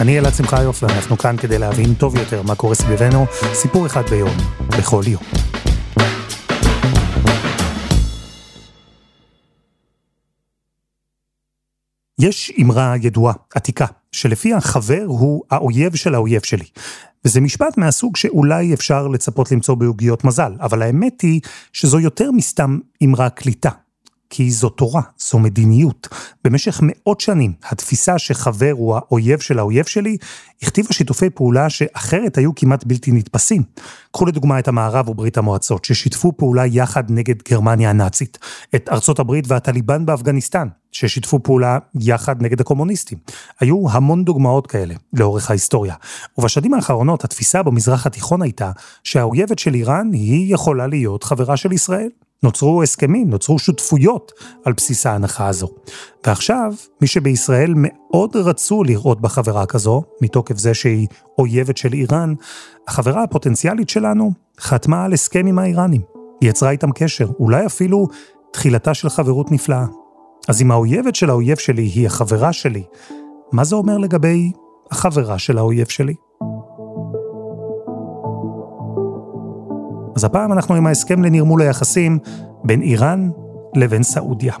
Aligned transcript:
אני 0.00 0.18
אלעד 0.18 0.34
שמחיוף, 0.34 0.82
ואנחנו 0.82 1.18
כאן 1.18 1.36
כדי 1.36 1.58
להבין 1.58 1.94
טוב 1.94 2.16
יותר 2.16 2.42
מה 2.42 2.54
קורה 2.54 2.74
סביבנו, 2.74 3.26
סיפור 3.54 3.86
אחד 3.86 4.02
ביום, 4.10 4.36
בכל 4.78 5.02
יום. 5.06 5.22
יש 12.18 12.52
אמרה 12.62 12.94
ידועה, 13.02 13.34
עתיקה, 13.54 13.86
שלפיה 14.12 14.56
החבר 14.56 15.04
הוא 15.06 15.42
האויב 15.50 15.96
של 15.96 16.14
האויב 16.14 16.42
שלי. 16.42 16.66
וזה 17.24 17.40
משפט 17.40 17.78
מהסוג 17.78 18.16
שאולי 18.16 18.74
אפשר 18.74 19.08
לצפות 19.08 19.52
למצוא 19.52 19.74
בעוגיות 19.74 20.24
מזל, 20.24 20.52
אבל 20.60 20.82
האמת 20.82 21.20
היא 21.20 21.40
שזו 21.72 22.00
יותר 22.00 22.30
מסתם 22.30 22.78
אמרה 23.04 23.30
קליטה. 23.30 23.70
כי 24.30 24.50
זו 24.50 24.68
תורה, 24.68 25.02
זו 25.18 25.38
מדיניות. 25.38 26.08
במשך 26.44 26.80
מאות 26.82 27.20
שנים, 27.20 27.52
התפיסה 27.64 28.18
שחבר 28.18 28.72
הוא 28.72 28.94
האויב 28.94 29.38
של 29.38 29.58
האויב 29.58 29.84
שלי, 29.84 30.16
הכתיבה 30.62 30.92
שיתופי 30.92 31.30
פעולה 31.30 31.70
שאחרת 31.70 32.38
היו 32.38 32.54
כמעט 32.54 32.84
בלתי 32.84 33.12
נתפסים. 33.12 33.62
קחו 34.12 34.26
לדוגמה 34.26 34.58
את 34.58 34.68
המערב 34.68 35.08
וברית 35.08 35.38
המועצות, 35.38 35.84
ששיתפו 35.84 36.32
פעולה 36.36 36.66
יחד 36.66 37.04
נגד 37.08 37.34
גרמניה 37.48 37.90
הנאצית. 37.90 38.38
את 38.74 38.88
ארצות 38.88 39.18
הברית 39.18 39.44
והטליבן 39.48 40.06
באפגניסטן, 40.06 40.68
ששיתפו 40.92 41.42
פעולה 41.42 41.78
יחד 41.94 42.42
נגד 42.42 42.60
הקומוניסטים. 42.60 43.18
היו 43.60 43.90
המון 43.90 44.24
דוגמאות 44.24 44.66
כאלה 44.66 44.94
לאורך 45.12 45.50
ההיסטוריה. 45.50 45.94
ובשנים 46.38 46.74
האחרונות 46.74 47.24
התפיסה 47.24 47.62
במזרח 47.62 48.06
התיכון 48.06 48.42
הייתה 48.42 48.70
שהאויבת 49.04 49.58
של 49.58 49.74
איראן 49.74 50.12
היא 50.12 50.54
יכולה 50.54 50.86
להיות 50.86 51.24
חברה 51.24 51.56
של 51.56 51.72
ישראל. 51.72 52.08
נוצרו 52.42 52.82
הסכמים, 52.82 53.30
נוצרו 53.30 53.58
שותפויות 53.58 54.32
על 54.64 54.72
בסיס 54.72 55.06
ההנחה 55.06 55.48
הזו. 55.48 55.68
ועכשיו, 56.26 56.72
מי 57.00 57.06
שבישראל 57.06 57.74
מאוד 57.76 58.36
רצו 58.36 58.84
לראות 58.84 59.20
בחברה 59.20 59.66
כזו, 59.66 60.02
מתוקף 60.22 60.58
זה 60.58 60.74
שהיא 60.74 61.06
אויבת 61.38 61.76
של 61.76 61.92
איראן, 61.92 62.34
החברה 62.88 63.22
הפוטנציאלית 63.22 63.88
שלנו 63.88 64.32
חתמה 64.60 65.04
על 65.04 65.12
הסכם 65.12 65.46
עם 65.46 65.58
האיראנים. 65.58 66.00
היא 66.40 66.50
יצרה 66.50 66.70
איתם 66.70 66.92
קשר, 66.92 67.28
אולי 67.38 67.66
אפילו 67.66 68.08
תחילתה 68.52 68.94
של 68.94 69.08
חברות 69.08 69.52
נפלאה. 69.52 69.86
אז 70.48 70.62
אם 70.62 70.70
האויבת 70.70 71.14
של 71.14 71.30
האויב 71.30 71.58
שלי 71.58 71.82
היא 71.82 72.06
החברה 72.06 72.52
שלי, 72.52 72.82
מה 73.52 73.64
זה 73.64 73.76
אומר 73.76 73.98
לגבי 73.98 74.52
החברה 74.90 75.38
של 75.38 75.58
האויב 75.58 75.88
שלי? 75.88 76.14
אז 80.20 80.24
הפעם 80.24 80.52
אנחנו 80.52 80.74
עם 80.74 80.86
ההסכם 80.86 81.22
לנרמול 81.22 81.62
היחסים 81.62 82.18
בין 82.64 82.82
איראן 82.82 83.30
לבין 83.76 84.02
סעודיה. 84.02 84.54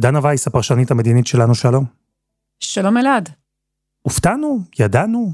דנה 0.00 0.20
וייס, 0.22 0.46
הפרשנית 0.46 0.90
המדינית 0.90 1.26
שלנו, 1.26 1.54
שלום. 1.54 1.84
שלום 2.60 2.96
אלעד. 2.96 3.28
הופתענו? 4.02 4.58
ידענו? 4.78 5.32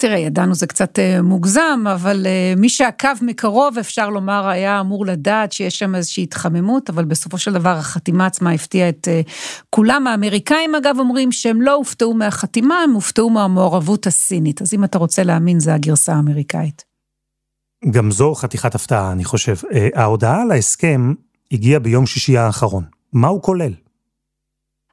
תראה, 0.00 0.18
ידענו 0.18 0.54
זה 0.54 0.66
קצת 0.66 0.98
uh, 0.98 1.22
מוגזם, 1.22 1.84
אבל 1.92 2.26
uh, 2.26 2.60
מי 2.60 2.68
שעקב 2.68 3.08
מקרוב, 3.22 3.78
אפשר 3.78 4.10
לומר, 4.10 4.48
היה 4.48 4.80
אמור 4.80 5.06
לדעת 5.06 5.52
שיש 5.52 5.78
שם 5.78 5.94
איזושהי 5.94 6.22
התחממות, 6.22 6.90
אבל 6.90 7.04
בסופו 7.04 7.38
של 7.38 7.52
דבר 7.52 7.70
החתימה 7.70 8.26
עצמה 8.26 8.52
הפתיעה 8.52 8.88
את 8.88 9.08
uh, 9.08 9.30
כולם. 9.70 10.06
האמריקאים, 10.06 10.74
אגב, 10.74 10.96
אומרים 10.98 11.32
שהם 11.32 11.62
לא 11.62 11.74
הופתעו 11.74 12.14
מהחתימה, 12.14 12.74
הם 12.84 12.92
הופתעו 12.92 13.30
מהמעורבות 13.30 14.06
הסינית. 14.06 14.62
אז 14.62 14.74
אם 14.74 14.84
אתה 14.84 14.98
רוצה 14.98 15.22
להאמין, 15.22 15.60
זה 15.60 15.74
הגרסה 15.74 16.14
האמריקאית. 16.14 16.84
גם 17.90 18.10
זו 18.10 18.34
חתיכת 18.34 18.74
הפתעה, 18.74 19.12
אני 19.12 19.24
חושב. 19.24 19.54
ההודעה 19.94 20.42
על 20.42 20.50
ההסכם 20.50 21.14
הגיעה 21.52 21.80
ביום 21.80 22.06
שישי 22.06 22.38
האחרון. 22.38 22.84
מה 23.12 23.28
הוא 23.28 23.42
כולל? 23.42 23.72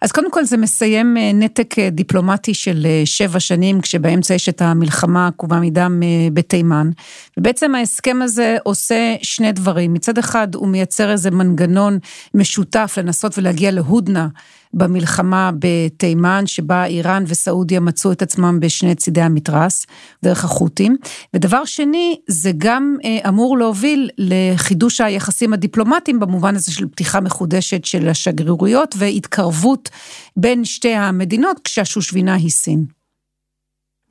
אז 0.01 0.11
קודם 0.11 0.31
כל 0.31 0.43
זה 0.43 0.57
מסיים 0.57 1.17
אה, 1.17 1.31
נתק 1.33 1.79
אה, 1.79 1.89
דיפלומטי 1.89 2.53
של 2.53 2.85
אה, 2.85 3.01
שבע 3.05 3.39
שנים, 3.39 3.81
כשבאמצע 3.81 4.33
יש 4.33 4.49
את 4.49 4.61
המלחמה 4.61 5.25
העקובה 5.25 5.59
מדם 5.59 6.01
בתימן. 6.33 6.89
ובעצם 7.37 7.75
ההסכם 7.75 8.21
הזה 8.21 8.57
עושה 8.63 9.15
שני 9.21 9.51
דברים. 9.51 9.93
מצד 9.93 10.17
אחד 10.17 10.55
הוא 10.55 10.67
מייצר 10.67 11.11
איזה 11.11 11.31
מנגנון 11.31 11.99
משותף 12.33 12.93
לנסות 12.97 13.37
ולהגיע 13.37 13.71
להודנה 13.71 14.27
במלחמה 14.73 15.51
בתימן, 15.59 16.43
שבה 16.47 16.85
איראן 16.85 17.23
וסעודיה 17.27 17.79
מצאו 17.79 18.11
את 18.11 18.21
עצמם 18.21 18.59
בשני 18.59 18.95
צידי 18.95 19.21
המתרס, 19.21 19.85
דרך 20.23 20.43
החות'ים. 20.43 20.95
ודבר 21.33 21.65
שני, 21.65 22.19
זה 22.27 22.51
גם 22.57 22.95
אה, 23.05 23.29
אמור 23.29 23.57
להוביל 23.57 24.09
לחידוש 24.17 25.01
היחסים 25.01 25.53
הדיפלומטיים, 25.53 26.19
במובן 26.19 26.55
הזה 26.55 26.71
של 26.71 26.87
פתיחה 26.87 27.19
מחודשת 27.21 27.85
של 27.85 28.09
השגרירויות 28.09 28.95
והתקרבות 28.97 29.89
בין 30.37 30.65
שתי 30.65 30.93
המדינות, 30.93 31.59
כשהשושבינה 31.63 32.33
היא 32.33 32.49
סין. 32.49 32.85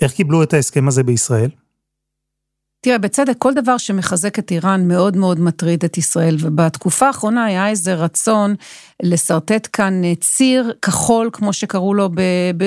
איך 0.01 0.13
קיבלו 0.13 0.43
את 0.43 0.55
ההסכם 0.55 0.89
הזה 0.89 1.03
בישראל? 1.03 1.51
תראה, 2.81 2.99
בצדק, 2.99 3.35
כל 3.39 3.55
דבר 3.55 3.79
שמחזק 3.79 4.39
את 4.39 4.51
איראן 4.51 4.89
מאוד 4.89 5.17
מאוד 5.17 5.41
מטריד 5.41 5.85
את 5.85 5.99
ישראל, 5.99 6.37
ובתקופה 6.41 7.07
האחרונה 7.07 7.45
היה 7.45 7.69
איזה 7.69 7.95
רצון 7.95 8.55
לשרטט 9.03 9.69
כאן 9.73 10.05
אה, 10.05 10.13
ציר 10.21 10.73
כחול, 10.83 11.31
כמו 11.33 11.53
שקראו 11.53 11.95
לו 11.95 12.09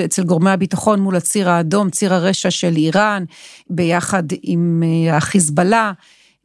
אצל 0.04 0.22
גורמי 0.22 0.50
הביטחון, 0.50 1.00
מול 1.00 1.16
הציר 1.16 1.50
האדום, 1.50 1.90
ציר 1.90 2.14
הרשע 2.14 2.50
של 2.50 2.76
איראן, 2.76 3.24
ביחד 3.70 4.22
עם 4.42 4.82
אה, 4.86 5.16
החיזבאללה. 5.16 5.92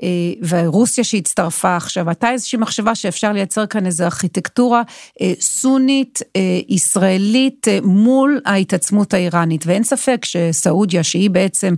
אה, 0.03 0.07
ורוסיה 0.47 1.03
שהצטרפה 1.03 1.75
עכשיו, 1.75 2.09
הייתה 2.09 2.31
איזושהי 2.31 2.59
מחשבה 2.59 2.95
שאפשר 2.95 3.31
לייצר 3.31 3.65
כאן 3.65 3.85
איזו 3.85 4.03
ארכיטקטורה 4.03 4.81
אה, 5.21 5.33
סונית, 5.39 6.21
אה, 6.35 6.59
ישראלית, 6.69 7.67
מול 7.83 8.41
ההתעצמות 8.45 9.13
האיראנית. 9.13 9.65
ואין 9.67 9.83
ספק 9.83 10.25
שסעודיה, 10.25 11.03
שהיא 11.03 11.29
בעצם 11.29 11.73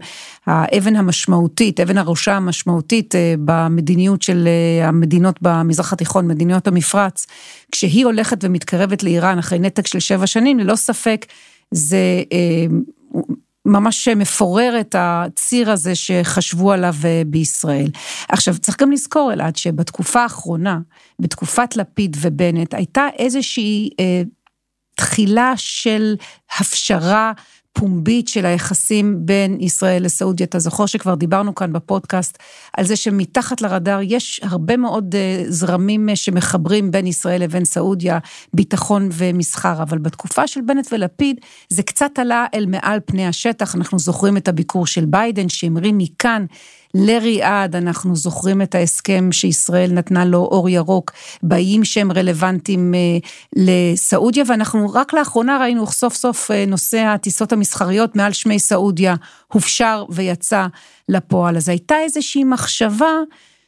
האבן 0.46 0.96
המשמעותית, 0.96 1.80
אבן 1.80 1.98
הראשה 1.98 2.36
המשמעותית 2.36 3.16
במדיניות 3.46 4.22
של 4.22 4.48
המדינות 4.84 5.40
במזרח 5.42 5.94
התיכון, 5.94 6.28
מדיניות 6.28 6.68
המפרץ, 6.68 7.28
כשהיא 7.72 8.06
הולכת 8.06 8.38
ומתקרבת 8.44 9.04
לאיראן 9.04 9.40
אחרי 9.40 9.60
נתק 9.60 9.88
של 9.88 10.00
שבע 10.00 10.28
שנים, 10.28 10.60
ללא 10.60 10.76
ספק 10.76 11.26
זה... 11.72 12.24
ממש 13.68 14.08
מפורר 14.08 14.80
את 14.80 14.96
הציר 14.98 15.72
הזה 15.72 15.96
שחשבו 15.96 16.72
עליו 16.72 16.94
אה, 17.06 17.22
בישראל. 17.28 17.90
עכשיו, 18.30 18.58
צריך 18.58 18.82
גם 18.82 18.92
לזכור, 18.92 19.34
אלעד, 19.34 19.56
שבתקופה 19.56 20.22
האחרונה, 20.22 20.80
בתקופת 21.20 21.76
לפיד 21.76 22.18
ובנט, 22.22 22.74
הייתה 22.74 23.08
איזושהי 23.18 23.90
אה, 24.00 24.22
תחילה 24.96 25.54
של 25.56 26.16
הפשרה 26.60 27.32
פומבית 27.80 28.28
של 28.28 28.46
היחסים 28.46 29.16
בין 29.20 29.58
ישראל 29.60 30.06
לסעודיה. 30.06 30.46
אתה 30.46 30.60
זוכר 30.60 30.86
שכבר 30.86 31.16
דיברנו 31.16 31.56
כאן 31.56 31.74
בפודקאסט 31.74 32.38
על 32.78 32.86
זה 32.86 32.96
שמתחת 32.96 33.62
לרדאר 33.62 34.00
יש 34.04 34.42
הרבה 34.44 34.78
מאוד 34.78 35.16
אה, 35.16 35.44
זרמים 35.48 36.10
אה, 36.10 36.16
שמחברים 36.16 36.92
בין 36.92 37.08
ישראל 37.08 37.44
לבין 37.44 37.66
סעודיה, 37.66 38.20
ביטחון 38.54 39.10
ומסחר, 39.12 39.84
אבל 39.84 39.98
בתקופה 39.98 40.48
של 40.48 40.62
בנט 40.62 40.88
ולפיד 40.92 41.40
זה 41.70 41.84
קצת 41.84 42.20
עלה 42.20 42.46
אל 42.54 42.66
מעל 42.66 43.00
פני 43.06 43.28
השטח, 43.28 43.76
אנחנו 43.76 44.00
זוכרים 44.00 44.38
את 44.38 44.48
הביקור 44.48 44.88
של 44.88 45.06
ביידן 45.06 45.50
שהמריא 45.50 45.94
מכאן 45.96 46.46
לריאד, 46.98 47.76
אנחנו 47.76 48.16
זוכרים 48.16 48.62
את 48.62 48.76
ההסכם 48.76 49.32
שישראל 49.32 49.92
נתנה 49.92 50.26
לו 50.26 50.38
אור 50.38 50.70
ירוק, 50.70 51.12
באיים 51.44 51.86
שהם 51.86 52.12
רלוונטיים 52.12 52.94
אה, 52.94 53.00
לסעודיה, 53.56 54.44
ואנחנו 54.48 54.90
רק 54.94 55.14
לאחרונה 55.14 55.58
ראינו 55.58 55.88
סוף 55.88 56.14
סוף 56.16 56.52
אה, 56.52 56.66
נושא 56.68 56.98
הטיסות 56.98 57.54
המסחריות 57.54 58.16
מעל 58.16 58.34
שמי 58.34 58.60
סעודיה 58.60 59.16
הופשר 59.54 60.06
ויצא 60.10 60.68
לפועל. 61.10 61.58
אז 61.58 61.70
הייתה 61.70 61.96
איזושהי 62.00 62.44
מחשבה 62.44 63.12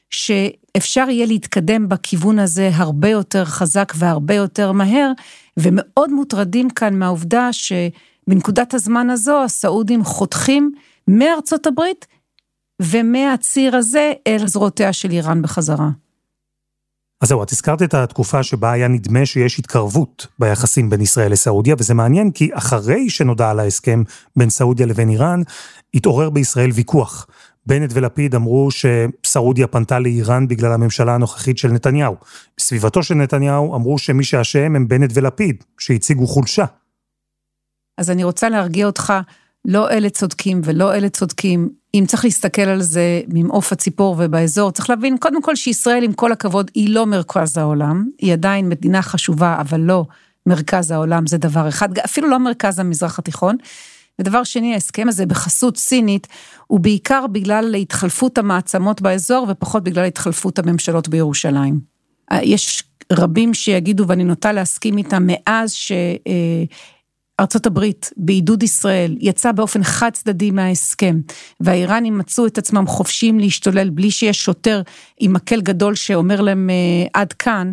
שאפשר 0.09 1.05
יהיה 1.09 1.25
להתקדם 1.25 1.89
בכיוון 1.89 2.39
הזה 2.39 2.69
הרבה 2.73 3.09
יותר 3.09 3.45
חזק 3.45 3.93
והרבה 3.95 4.33
יותר 4.33 4.71
מהר, 4.71 5.11
ומאוד 5.57 6.11
מוטרדים 6.11 6.69
כאן 6.69 6.99
מהעובדה 6.99 7.49
שבנקודת 7.51 8.73
הזמן 8.73 9.09
הזו 9.09 9.43
הסעודים 9.43 10.03
חותכים 10.03 10.71
מארצות 11.07 11.67
הברית 11.67 12.05
ומהציר 12.81 13.75
הזה 13.75 14.11
אל 14.27 14.47
זרועותיה 14.47 14.93
של 14.93 15.11
איראן 15.11 15.41
בחזרה. 15.41 15.89
אז 17.21 17.29
זהו, 17.29 17.43
את 17.43 17.51
הזכרת 17.51 17.81
את 17.81 17.93
התקופה 17.93 18.43
שבה 18.43 18.71
היה 18.71 18.87
נדמה 18.87 19.25
שיש 19.25 19.59
התקרבות 19.59 20.27
ביחסים 20.39 20.89
בין 20.89 21.01
ישראל 21.01 21.31
לסעודיה, 21.31 21.75
וזה 21.79 21.93
מעניין 21.93 22.31
כי 22.31 22.49
אחרי 22.53 23.09
שנודע 23.09 23.49
על 23.49 23.59
ההסכם 23.59 24.03
בין 24.35 24.49
סעודיה 24.49 24.85
לבין 24.85 25.09
איראן, 25.09 25.41
התעורר 25.93 26.29
בישראל 26.29 26.69
ויכוח. 26.71 27.27
בנט 27.65 27.89
ולפיד 27.93 28.35
אמרו 28.35 28.69
שסעודיה 28.71 29.67
פנתה 29.67 29.99
לאיראן 29.99 30.47
בגלל 30.47 30.71
הממשלה 30.71 31.15
הנוכחית 31.15 31.57
של 31.57 31.67
נתניהו. 31.67 32.15
בסביבתו 32.57 33.03
של 33.03 33.15
נתניהו 33.15 33.75
אמרו 33.75 33.97
שמי 33.97 34.23
שאשם 34.23 34.75
הם 34.75 34.87
בנט 34.87 35.11
ולפיד, 35.13 35.63
שהציגו 35.79 36.27
חולשה. 36.27 36.65
אז 37.97 38.09
אני 38.09 38.23
רוצה 38.23 38.49
להרגיע 38.49 38.85
אותך, 38.85 39.13
לא 39.65 39.89
אלה 39.89 40.09
צודקים 40.09 40.61
ולא 40.63 40.95
אלה 40.95 41.09
צודקים. 41.09 41.78
אם 41.93 42.03
צריך 42.07 42.25
להסתכל 42.25 42.61
על 42.61 42.81
זה 42.81 43.21
ממעוף 43.27 43.71
הציפור 43.71 44.15
ובאזור, 44.19 44.71
צריך 44.71 44.89
להבין 44.89 45.17
קודם 45.17 45.41
כל 45.41 45.55
שישראל, 45.55 46.03
עם 46.03 46.13
כל 46.13 46.31
הכבוד, 46.31 46.71
היא 46.75 46.89
לא 46.89 47.05
מרכז 47.05 47.57
העולם, 47.57 48.09
היא 48.17 48.33
עדיין 48.33 48.69
מדינה 48.69 49.01
חשובה, 49.01 49.57
אבל 49.61 49.79
לא 49.79 50.05
מרכז 50.45 50.91
העולם, 50.91 51.27
זה 51.27 51.37
דבר 51.37 51.67
אחד, 51.67 51.97
אפילו 51.97 52.29
לא 52.29 52.39
מרכז 52.39 52.79
המזרח 52.79 53.19
התיכון. 53.19 53.55
ודבר 54.19 54.43
שני, 54.43 54.73
ההסכם 54.73 55.09
הזה 55.09 55.25
בחסות 55.25 55.77
סינית, 55.77 56.27
הוא 56.67 56.79
בעיקר 56.79 57.27
בגלל 57.31 57.75
התחלפות 57.75 58.37
המעצמות 58.37 59.01
באזור, 59.01 59.45
ופחות 59.49 59.83
בגלל 59.83 60.05
התחלפות 60.05 60.59
הממשלות 60.59 61.07
בירושלים. 61.07 61.79
יש 62.41 62.83
רבים 63.11 63.53
שיגידו, 63.53 64.07
ואני 64.07 64.23
נוטה 64.23 64.51
להסכים 64.51 64.97
איתם, 64.97 65.27
מאז 65.27 65.73
ש... 65.73 65.91
ארצות 67.39 67.65
הברית 67.65 68.09
בעידוד 68.17 68.63
ישראל 68.63 69.17
יצא 69.19 69.51
באופן 69.51 69.83
חד 69.83 70.09
צדדי 70.13 70.51
מההסכם 70.51 71.19
והאיראנים 71.59 72.17
מצאו 72.17 72.45
את 72.45 72.57
עצמם 72.57 72.87
חופשיים 72.87 73.39
להשתולל 73.39 73.89
בלי 73.89 74.11
שיש 74.11 74.43
שוטר 74.43 74.81
עם 75.19 75.33
מקל 75.33 75.61
גדול 75.61 75.95
שאומר 75.95 76.41
להם 76.41 76.69
אה, 76.69 77.21
עד 77.21 77.33
כאן, 77.33 77.71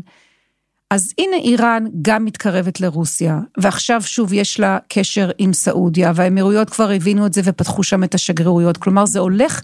אז 0.90 1.12
הנה 1.18 1.36
איראן 1.36 1.84
גם 2.02 2.24
מתקרבת 2.24 2.80
לרוסיה, 2.80 3.40
ועכשיו 3.58 4.02
שוב 4.02 4.32
יש 4.32 4.60
לה 4.60 4.78
קשר 4.88 5.30
עם 5.38 5.52
סעודיה, 5.52 6.12
והאמירויות 6.14 6.70
כבר 6.70 6.90
הבינו 6.90 7.26
את 7.26 7.32
זה 7.32 7.40
ופתחו 7.44 7.82
שם 7.82 8.04
את 8.04 8.14
השגרירויות, 8.14 8.76
כלומר 8.76 9.06
זה 9.06 9.18
הולך 9.18 9.60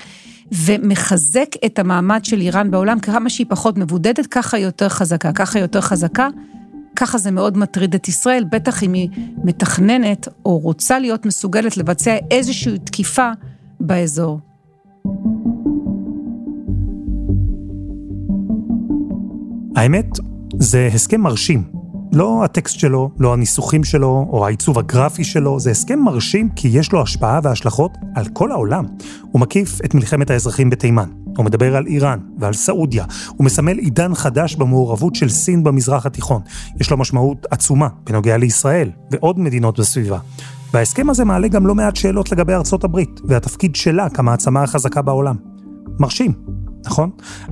ומחזק 0.52 1.49
את 1.66 1.78
המעמד 1.78 2.25
של 2.25 2.40
איראן 2.40 2.70
בעולם, 2.70 3.00
כמה 3.00 3.31
שהיא 3.31 3.46
פחות 3.50 3.78
מבודדת, 3.78 4.26
ככה 4.26 4.56
היא 4.56 4.64
יותר 4.64 4.88
חזקה, 4.88 5.32
ככה 5.32 5.58
היא 5.58 5.64
יותר 5.64 5.81
חזקה. 5.81 6.28
ככה 6.96 7.18
זה 7.18 7.30
מאוד 7.30 7.58
מטריד 7.58 7.94
את 7.94 8.08
ישראל, 8.08 8.44
בטח 8.44 8.82
אם 8.82 8.92
היא 8.92 9.08
מתכננת 9.44 10.28
או 10.44 10.58
רוצה 10.58 10.98
להיות 10.98 11.26
מסוגלת 11.26 11.76
לבצע 11.76 12.16
איזושהי 12.30 12.78
תקיפה 12.78 13.30
באזור. 13.80 14.40
האמת, 19.76 20.06
זה 20.58 20.88
הסכם 20.94 21.20
מרשים. 21.20 21.81
לא 22.12 22.44
הטקסט 22.44 22.79
שלו, 22.79 23.11
לא 23.19 23.32
הניסוחים 23.32 23.85
שלו, 23.85 24.26
או 24.32 24.47
העיצוב 24.47 24.79
הגרפי 24.79 25.25
שלו, 25.25 25.61
זה 25.61 25.70
הסכם 25.70 25.99
מרשים 25.99 26.49
כי 26.56 26.69
יש 26.69 26.93
לו 26.93 27.03
השפעה 27.03 27.41
והשלכות 27.43 27.93
על 28.14 28.25
כל 28.32 28.53
העולם. 28.53 28.85
הוא 29.23 29.41
מקיף 29.41 29.79
את 29.85 29.94
מלחמת 29.94 30.31
האזרחים 30.31 30.70
בתימן. 30.70 31.09
הוא 31.37 31.44
מדבר 31.44 31.76
על 31.76 31.87
איראן 31.87 32.19
ועל 32.38 32.53
סעודיה. 32.53 33.05
הוא 33.29 33.44
מסמל 33.44 33.79
עידן 33.79 34.14
חדש 34.14 34.55
במעורבות 34.55 35.14
של 35.14 35.29
סין 35.29 35.64
במזרח 35.64 36.06
התיכון. 36.06 36.43
יש 36.81 36.91
לו 36.91 36.97
משמעות 36.97 37.47
עצומה 37.50 37.88
בנוגע 38.05 38.37
לישראל 38.37 38.91
ועוד 39.11 39.38
מדינות 39.38 39.81
בסביבה. 39.81 40.19
וההסכם 40.73 41.11
הזה 41.11 41.25
מעלה 41.25 41.49
גם 41.49 41.67
לא 41.67 41.75
מעט 41.75 41.97
שאלות 41.97 42.32
לגבי 42.32 42.53
ארצות 42.53 42.85
הברית, 42.85 43.20
והתפקיד 43.25 43.76
שלה 43.76 44.09
כמעצמה 44.11 44.62
החזקה 44.62 45.03
בעולם. 45.03 45.37
מרשים, 46.00 46.32
נכון? 46.87 47.11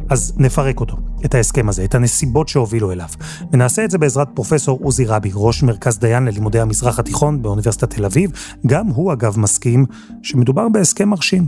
אז 0.08 0.32
נפרק 0.38 0.80
אותו, 0.80 0.96
את 1.24 1.34
ההסכם 1.34 1.68
הזה, 1.68 1.84
את 1.84 1.94
הנסיבות 1.94 2.48
שהובילו 2.48 2.92
אליו. 2.92 3.08
ונעשה 3.52 3.84
את 3.84 3.90
זה 3.90 3.98
בעזרת 3.98 4.28
פרופסור 4.34 4.78
עוזי 4.82 5.04
רבי, 5.04 5.30
ראש 5.34 5.62
מרכז 5.62 5.98
דיין 5.98 6.24
ללימודי 6.24 6.60
המזרח 6.60 6.98
התיכון 6.98 7.42
באוניברסיטת 7.42 7.90
תל 7.90 8.04
אביב. 8.04 8.30
גם 8.66 8.86
הוא 8.86 9.12
אגב 9.12 9.38
מסכים 9.38 9.86
שמדובר 10.22 10.68
בהסכם 10.68 11.08
מרשים. 11.08 11.46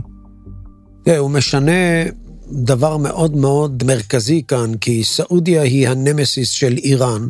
כן, 1.05 1.15
הוא 1.17 1.29
משנה 1.29 2.03
דבר 2.51 2.97
מאוד 2.97 3.35
מאוד 3.35 3.83
מרכזי 3.83 4.43
כאן, 4.47 4.77
כי 4.81 5.03
סעודיה 5.03 5.61
היא 5.61 5.89
הנמסיס 5.89 6.49
של 6.49 6.77
איראן. 6.77 7.27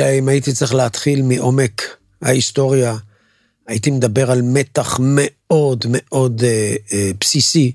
אם 0.00 0.28
הייתי 0.28 0.52
צריך 0.52 0.74
להתחיל 0.74 1.22
מעומק 1.22 1.82
ההיסטוריה, 2.22 2.96
הייתי 3.66 3.90
מדבר 3.90 4.30
על 4.30 4.42
מתח 4.42 5.00
מאוד 5.02 5.84
מאוד 5.88 6.42
אה, 6.44 6.74
אה, 6.92 7.10
בסיסי 7.20 7.72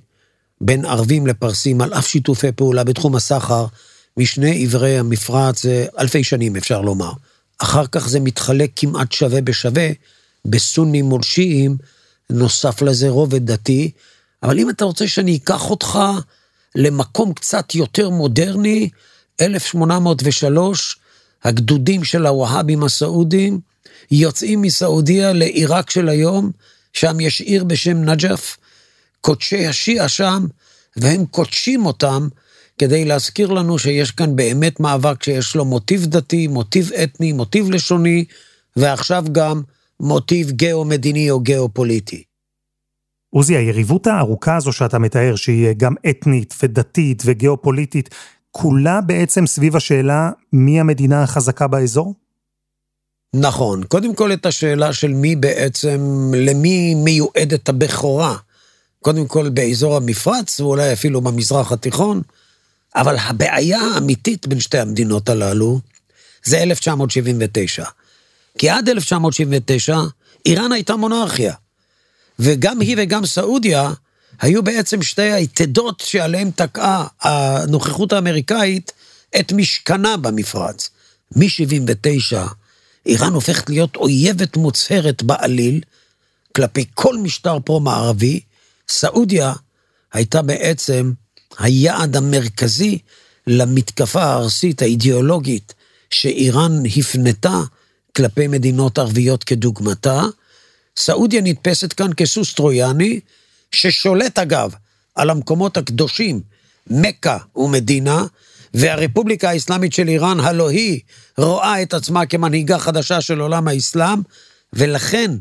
בין 0.62 0.86
ערבים 0.86 1.28
לפרסים, 1.28 1.82
על 1.82 1.94
אף 1.94 2.08
שיתופי 2.08 2.52
פעולה 2.52 2.84
בתחום 2.84 3.16
הסחר, 3.16 3.66
משני 4.18 4.64
עברי 4.64 4.98
המפרץ, 5.00 5.64
זה 5.64 5.86
אלפי 6.00 6.24
שנים 6.24 6.56
אפשר 6.56 6.82
לומר. 6.82 7.12
אחר 7.58 7.88
כך 7.88 8.10
זה 8.10 8.20
מתחלק 8.20 8.72
כמעט 8.76 9.12
שווה 9.12 9.42
בשווה, 9.42 9.90
בסונים 10.46 11.06
מול 11.06 11.24
שיעים, 11.24 11.78
נוסף 12.30 12.82
לזה 12.82 13.10
רובד 13.10 13.52
דתי, 13.52 13.92
אבל 14.44 14.60
אם 14.60 14.70
אתה 14.70 14.86
רוצה 14.86 15.08
שאני 15.08 15.38
אקח 15.38 15.70
אותך 15.70 16.00
למקום 16.76 17.34
קצת 17.34 17.76
יותר 17.76 18.10
מודרני, 18.10 18.90
1803, 19.42 21.00
הגדודים 21.44 22.04
של 22.04 22.26
הווהאבים 22.26 22.84
הסעודים 22.84 23.60
יוצאים 24.12 24.62
מסעודיה 24.62 25.34
לעיראק 25.34 25.90
של 25.90 26.10
היום, 26.10 26.52
שם 26.94 27.20
יש 27.20 27.42
עיר 27.42 27.64
בשם 27.64 28.04
נג'ף, 28.04 28.58
קודשי 29.22 29.68
השיעה 29.68 30.10
שם, 30.10 30.46
והם 30.98 31.26
קודשים 31.26 31.86
אותם 31.86 32.28
כדי 32.78 33.06
להזכיר 33.06 33.52
לנו 33.52 33.80
שיש 33.80 34.12
כאן 34.12 34.36
באמת 34.36 34.80
מאבק 34.80 35.24
שיש 35.24 35.56
לו 35.56 35.66
מוטיב 35.66 36.06
דתי, 36.06 36.48
מוטיב 36.48 36.92
אתני, 37.04 37.32
מוטיב 37.34 37.70
לשוני, 37.72 38.26
ועכשיו 38.76 39.26
גם 39.32 39.62
מוטיב 40.00 40.52
גיאו-מדיני 40.52 41.32
או 41.32 41.40
גיאו-פוליטי. 41.40 42.24
עוזי, 43.30 43.56
היריבות 43.56 44.08
הארוכה 44.08 44.56
הזו 44.56 44.72
שאתה 44.72 45.00
מתאר, 45.00 45.36
שהיא 45.36 45.74
גם 45.78 45.94
אתנית 46.10 46.54
ודתית 46.64 47.24
וגיאופוליטית, 47.26 48.10
כולה 48.52 49.02
בעצם 49.02 49.48
סביב 49.48 49.76
השאלה 49.76 50.32
מי 50.54 50.80
המדינה 50.80 51.24
החזקה 51.24 51.68
באזור? 51.68 52.16
נכון. 53.36 53.84
קודם 53.84 54.16
כל 54.16 54.34
את 54.34 54.46
השאלה 54.46 54.94
של 54.94 55.14
מי 55.14 55.36
בעצם, 55.36 56.32
למי 56.36 56.96
מיועדת 56.96 57.70
הבכורה. 57.70 58.36
קודם 59.02 59.28
כל 59.28 59.50
באזור 59.50 59.96
המפרץ, 59.96 60.60
ואולי 60.60 60.94
אפילו 60.94 61.22
במזרח 61.22 61.72
התיכון, 61.72 62.22
אבל 62.96 63.16
הבעיה 63.18 63.80
האמיתית 63.82 64.48
בין 64.48 64.60
שתי 64.60 64.80
המדינות 64.80 65.30
הללו 65.30 65.80
זה 66.44 66.58
1979. 66.58 67.86
כי 68.58 68.70
עד 68.70 68.90
1979 68.90 70.00
איראן 70.46 70.72
הייתה 70.72 70.96
מונרכיה. 70.96 71.54
וגם 72.40 72.80
היא 72.80 72.96
וגם 73.00 73.26
סעודיה 73.26 73.94
היו 74.42 74.64
בעצם 74.64 75.02
שתי 75.02 75.22
היתדות 75.22 76.04
שעליהן 76.06 76.52
תקעה 76.52 77.08
הנוכחות 77.22 78.14
האמריקאית 78.14 78.92
את 79.40 79.52
משכנה 79.52 80.18
במפרץ. 80.18 80.90
מ-79, 81.36 82.38
איראן 83.06 83.34
הופכת 83.34 83.70
להיות 83.70 83.96
אויבת 83.96 84.58
מוצהרת 84.58 85.24
בעליל 85.24 85.82
כלפי 86.56 86.86
כל 86.94 87.18
משטר 87.18 87.60
פרו-מערבי. 87.60 88.40
סעודיה 88.90 89.54
הייתה 90.14 90.42
בעצם 90.42 91.12
היעד 91.60 92.16
המרכזי 92.16 93.00
למתקפה 93.48 94.24
הארסית 94.24 94.82
האידיאולוגית 94.82 95.74
שאיראן 96.10 96.84
הפנתה 96.98 97.62
כלפי 98.16 98.48
מדינות 98.48 98.98
ערביות 98.98 99.44
כדוגמתה, 99.44 100.22
סעודיה 100.98 101.42
נתפסת 101.42 101.94
כאן 101.94 102.12
כסוס 102.18 102.54
טרויאני, 102.54 103.20
ששולט 103.72 104.40
אגב 104.40 104.74
על 105.16 105.30
המקומות 105.30 105.78
הקדושים, 105.78 106.42
מכה 106.88 107.38
ומדינה, 107.56 108.26
והרפובליקה 108.74 109.50
האסלאמית 109.50 109.94
של 109.94 110.08
איראן, 110.08 110.40
הלא 110.40 110.70
היא 110.70 111.00
רואה 111.38 111.82
את 111.82 111.94
עצמה 111.94 112.26
כמנהיגה 112.26 112.80
חדשה 112.80 113.22
של 113.22 113.40
עולם 113.40 113.68
האסלאם, 113.68 114.22
ולכן 114.74 115.32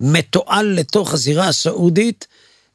מתועל 0.00 0.66
לתוך 0.66 1.14
הזירה 1.14 1.48
הסעודית 1.48 2.26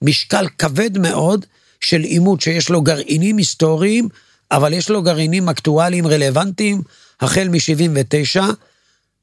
משקל 0.03 0.47
כבד 0.57 0.97
מאוד 0.97 1.45
של 1.79 2.01
עימות 2.01 2.41
שיש 2.41 2.69
לו 2.69 2.81
גרעינים 2.81 3.37
היסטוריים, 3.37 4.07
אבל 4.51 4.73
יש 4.73 4.89
לו 4.89 5.03
גרעינים 5.03 5.49
אקטואליים 5.49 6.07
רלוונטיים, 6.07 6.81
החל 7.21 7.49
מ-79, 7.49 8.41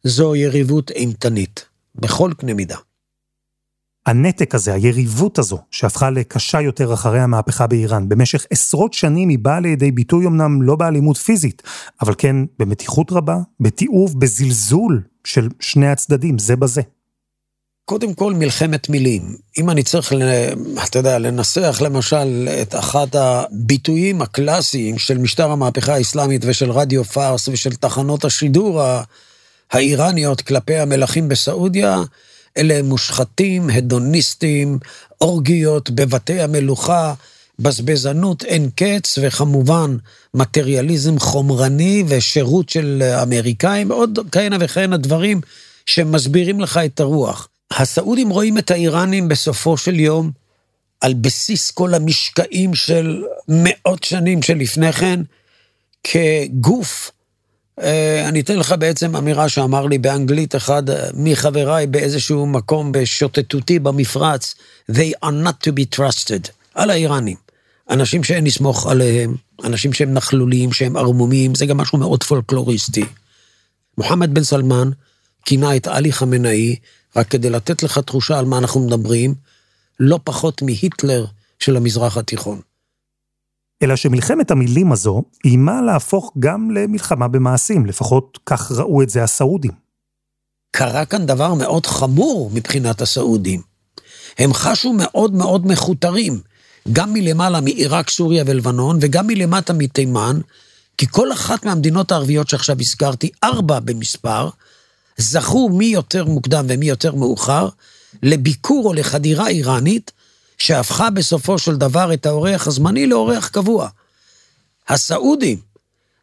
זו 0.04 0.36
יריבות 0.36 0.90
אימתנית, 0.90 1.64
בכל 1.94 2.32
קנה 2.38 2.54
מידה. 2.54 2.76
הנתק 4.06 4.54
הזה, 4.54 4.74
היריבות 4.74 5.38
הזו, 5.38 5.58
שהפכה 5.70 6.10
לקשה 6.10 6.60
יותר 6.60 6.94
אחרי 6.94 7.20
המהפכה 7.20 7.66
באיראן, 7.66 8.08
במשך 8.08 8.46
עשרות 8.50 8.94
שנים 8.94 9.28
היא 9.28 9.38
באה 9.38 9.60
לידי 9.60 9.90
ביטוי 9.90 10.26
אמנם 10.26 10.62
לא 10.62 10.76
באלימות 10.76 11.16
פיזית, 11.16 11.62
אבל 12.02 12.14
כן 12.18 12.36
במתיחות 12.58 13.12
רבה, 13.12 13.36
בתיעוב, 13.60 14.20
בזלזול 14.20 15.02
של 15.24 15.48
שני 15.60 15.88
הצדדים, 15.88 16.38
זה 16.38 16.56
בזה. 16.56 16.82
קודם 17.84 18.14
כל 18.14 18.34
מלחמת 18.34 18.88
מילים. 18.88 19.36
אם 19.58 19.70
אני 19.70 19.82
צריך, 19.82 20.12
אתה 20.84 20.98
יודע, 20.98 21.18
לנסח 21.18 21.78
למשל 21.84 22.48
את 22.62 22.74
אחד 22.74 23.06
הביטויים 23.12 24.22
הקלאסיים 24.22 24.98
של 24.98 25.18
משטר 25.18 25.50
המהפכה 25.50 25.94
האסלאמית 25.94 26.42
ושל 26.44 26.70
רדיו 26.70 27.04
פארס 27.04 27.48
ושל 27.48 27.74
תחנות 27.74 28.24
השידור 28.24 28.82
האיראניות 29.70 30.40
כלפי 30.40 30.76
המלכים 30.76 31.28
בסעודיה, 31.28 32.02
אלה 32.56 32.82
מושחתים, 32.82 33.70
הדוניסטים, 33.70 34.78
אורגיות 35.20 35.90
בבתי 35.90 36.40
המלוכה, 36.40 37.14
בזבזנות 37.58 38.44
אין 38.44 38.70
קץ, 38.76 39.18
וכמובן 39.22 39.96
מטריאליזם 40.34 41.18
חומרני 41.18 42.04
ושירות 42.08 42.68
של 42.68 43.02
אמריקאים, 43.22 43.90
ועוד 43.90 44.18
כהנה 44.32 44.56
וכהנה 44.60 44.96
דברים 44.96 45.40
שמסבירים 45.86 46.60
לך 46.60 46.76
את 46.84 47.00
הרוח. 47.00 47.48
הסעודים 47.70 48.30
רואים 48.30 48.58
את 48.58 48.70
האיראנים 48.70 49.28
בסופו 49.28 49.76
של 49.76 50.00
יום, 50.00 50.30
על 51.00 51.14
בסיס 51.14 51.70
כל 51.70 51.94
המשקעים 51.94 52.74
של 52.74 53.22
מאות 53.48 54.04
שנים 54.04 54.42
שלפני 54.42 54.92
כן, 54.92 55.20
כגוף. 56.04 57.10
אה, 57.80 58.28
אני 58.28 58.40
אתן 58.40 58.58
לך 58.58 58.74
בעצם 58.78 59.16
אמירה 59.16 59.48
שאמר 59.48 59.86
לי 59.86 59.98
באנגלית 59.98 60.56
אחד 60.56 60.82
מחבריי 61.14 61.86
באיזשהו 61.86 62.46
מקום 62.46 62.92
בשוטטותי 62.92 63.78
במפרץ, 63.78 64.54
They 64.90 65.24
are 65.24 65.46
not 65.46 65.66
to 65.68 65.70
be 65.70 65.98
trusted, 65.98 66.50
על 66.74 66.90
האיראנים. 66.90 67.36
אנשים 67.90 68.24
שאין 68.24 68.44
לסמוך 68.44 68.86
עליהם, 68.86 69.34
אנשים 69.64 69.92
שהם 69.92 70.14
נכלוליים, 70.14 70.72
שהם 70.72 70.96
ערמומיים, 70.96 71.54
זה 71.54 71.66
גם 71.66 71.76
משהו 71.76 71.98
מאוד 71.98 72.22
פולקלוריסטי. 72.22 73.04
מוחמד 73.98 74.34
בן 74.34 74.44
סלמן 74.44 74.90
כינה 75.44 75.76
את 75.76 75.86
עלי 75.86 76.12
חמינאי 76.12 76.76
רק 77.16 77.28
כדי 77.28 77.50
לתת 77.50 77.82
לך 77.82 77.98
תחושה 77.98 78.38
על 78.38 78.44
מה 78.44 78.58
אנחנו 78.58 78.80
מדברים, 78.86 79.34
לא 80.00 80.20
פחות 80.24 80.62
מהיטלר 80.62 81.26
של 81.58 81.76
המזרח 81.76 82.16
התיכון. 82.16 82.60
אלא 83.82 83.96
שמלחמת 83.96 84.50
המילים 84.50 84.92
הזו 84.92 85.22
איימה 85.44 85.82
להפוך 85.82 86.32
גם 86.38 86.70
למלחמה 86.70 87.28
במעשים, 87.28 87.86
לפחות 87.86 88.38
כך 88.46 88.72
ראו 88.72 89.02
את 89.02 89.10
זה 89.10 89.22
הסעודים. 89.22 89.72
קרה 90.70 91.04
כאן 91.04 91.26
דבר 91.26 91.54
מאוד 91.54 91.86
חמור 91.86 92.50
מבחינת 92.54 93.00
הסעודים. 93.00 93.62
הם 94.38 94.54
חשו 94.54 94.92
מאוד 94.92 95.34
מאוד 95.34 95.66
מכותרים, 95.66 96.40
גם 96.92 97.12
מלמעלה 97.12 97.60
מעיראק, 97.60 98.10
סוריה 98.10 98.44
ולבנון, 98.46 98.98
וגם 99.00 99.26
מלמטה 99.26 99.72
מתימן, 99.72 100.40
כי 100.98 101.06
כל 101.10 101.32
אחת 101.32 101.64
מהמדינות 101.64 102.12
הערביות 102.12 102.48
שעכשיו 102.48 102.76
הזכרתי, 102.80 103.30
ארבע 103.44 103.80
במספר, 103.80 104.48
זכו 105.20 105.68
מי 105.68 105.84
יותר 105.84 106.24
מוקדם 106.24 106.66
ומי 106.68 106.86
יותר 106.86 107.14
מאוחר 107.14 107.68
לביקור 108.22 108.86
או 108.86 108.92
לחדירה 108.92 109.48
איראנית, 109.48 110.12
שהפכה 110.58 111.10
בסופו 111.10 111.58
של 111.58 111.76
דבר 111.76 112.14
את 112.14 112.26
האורח 112.26 112.66
הזמני 112.66 113.06
לאורח 113.06 113.48
קבוע. 113.48 113.88
הסעודים 114.88 115.58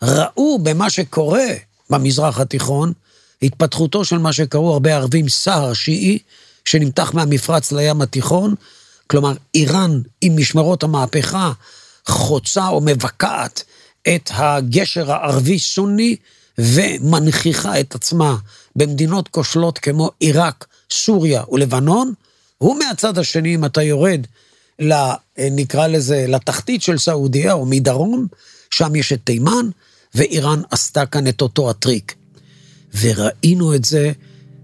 ראו 0.02 0.60
במה 0.64 0.90
שקורה 0.90 1.48
במזרח 1.90 2.40
התיכון, 2.40 2.94
התפתחותו 3.42 4.06
של 4.06 4.18
מה 4.18 4.34
שקראו 4.34 4.74
הרבה 4.74 4.96
ערבים 4.96 5.30
סהר 5.30 5.74
שיעי, 5.74 6.20
שנמתח 6.66 7.14
מהמפרץ 7.14 7.72
לים 7.72 8.02
התיכון, 8.02 8.56
כלומר 9.08 9.34
איראן 9.56 10.02
עם 10.22 10.38
משמרות 10.38 10.84
המהפכה 10.84 11.52
חוצה 12.08 12.68
או 12.68 12.82
מבקעת 12.82 13.64
את 14.08 14.30
הגשר 14.34 15.12
הערבי-סוני 15.12 16.16
ומנכיחה 16.58 17.80
את 17.80 17.96
עצמה 17.96 18.36
במדינות 18.78 19.28
כושלות 19.28 19.78
כמו 19.78 20.12
עיראק, 20.20 20.66
סוריה 20.92 21.44
ולבנון, 21.52 22.14
ומהצד 22.62 23.18
השני, 23.18 23.56
אם 23.56 23.66
אתה 23.66 23.82
יורד, 23.82 24.28
נקרא 25.40 25.88
לזה, 25.88 26.26
לתחתית 26.28 26.82
של 26.82 26.98
סעודיה 26.98 27.54
או 27.54 27.66
מדרום, 27.66 28.28
שם 28.70 28.96
יש 28.96 29.14
את 29.14 29.20
תימן, 29.24 29.70
ואיראן 30.16 30.62
עשתה 30.72 31.06
כאן 31.06 31.28
את 31.28 31.42
אותו 31.42 31.70
הטריק. 31.70 32.16
וראינו 33.02 33.76
את 33.76 33.86
זה 33.86 34.12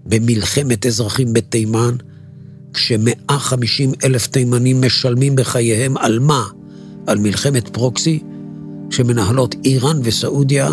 במלחמת 0.06 0.86
אזרחים 0.86 1.32
בתימן, 1.32 1.96
כש-150 2.74 4.04
אלף 4.04 4.26
תימנים 4.26 4.82
משלמים 4.82 5.36
בחייהם 5.36 5.96
על 5.96 6.18
מה? 6.18 6.44
על 7.06 7.18
מלחמת 7.18 7.68
פרוקסי 7.68 8.22
שמנהלות 8.90 9.54
איראן 9.64 10.00
וסעודיה 10.02 10.70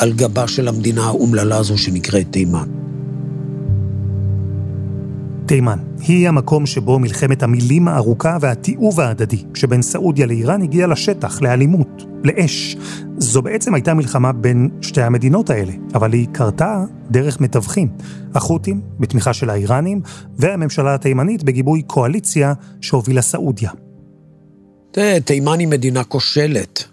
על 0.00 0.12
גבה 0.12 0.48
של 0.48 0.68
המדינה 0.68 1.06
האומללה 1.06 1.56
הזו 1.56 1.78
שנקראת 1.78 2.26
תימן. 2.30 2.68
תימן 5.46 5.78
היא 5.98 6.28
המקום 6.28 6.66
שבו 6.66 6.98
מלחמת 6.98 7.42
המילים 7.42 7.88
הארוכה 7.88 8.36
והתיעוב 8.40 9.00
ההדדי 9.00 9.44
שבין 9.54 9.82
סעודיה 9.82 10.26
לאיראן 10.26 10.62
הגיעה 10.62 10.86
לשטח, 10.86 11.42
לאלימות, 11.42 12.04
לאש. 12.24 12.76
זו 13.18 13.42
בעצם 13.42 13.74
הייתה 13.74 13.94
מלחמה 13.94 14.32
בין 14.32 14.68
שתי 14.80 15.02
המדינות 15.02 15.50
האלה, 15.50 15.72
אבל 15.94 16.12
היא 16.12 16.26
קרתה 16.32 16.84
דרך 17.10 17.40
מתווכים. 17.40 17.88
החות'ים, 18.34 18.80
בתמיכה 19.00 19.32
של 19.32 19.50
האיראנים, 19.50 20.00
והממשלה 20.36 20.94
התימנית 20.94 21.42
בגיבוי 21.42 21.82
קואליציה 21.82 22.52
שהובילה 22.80 23.22
סעודיה. 23.22 23.70
תראה, 24.90 25.18
תימן 25.24 25.58
היא 25.58 25.68
מדינה 25.68 26.04
כושלת, 26.04 26.84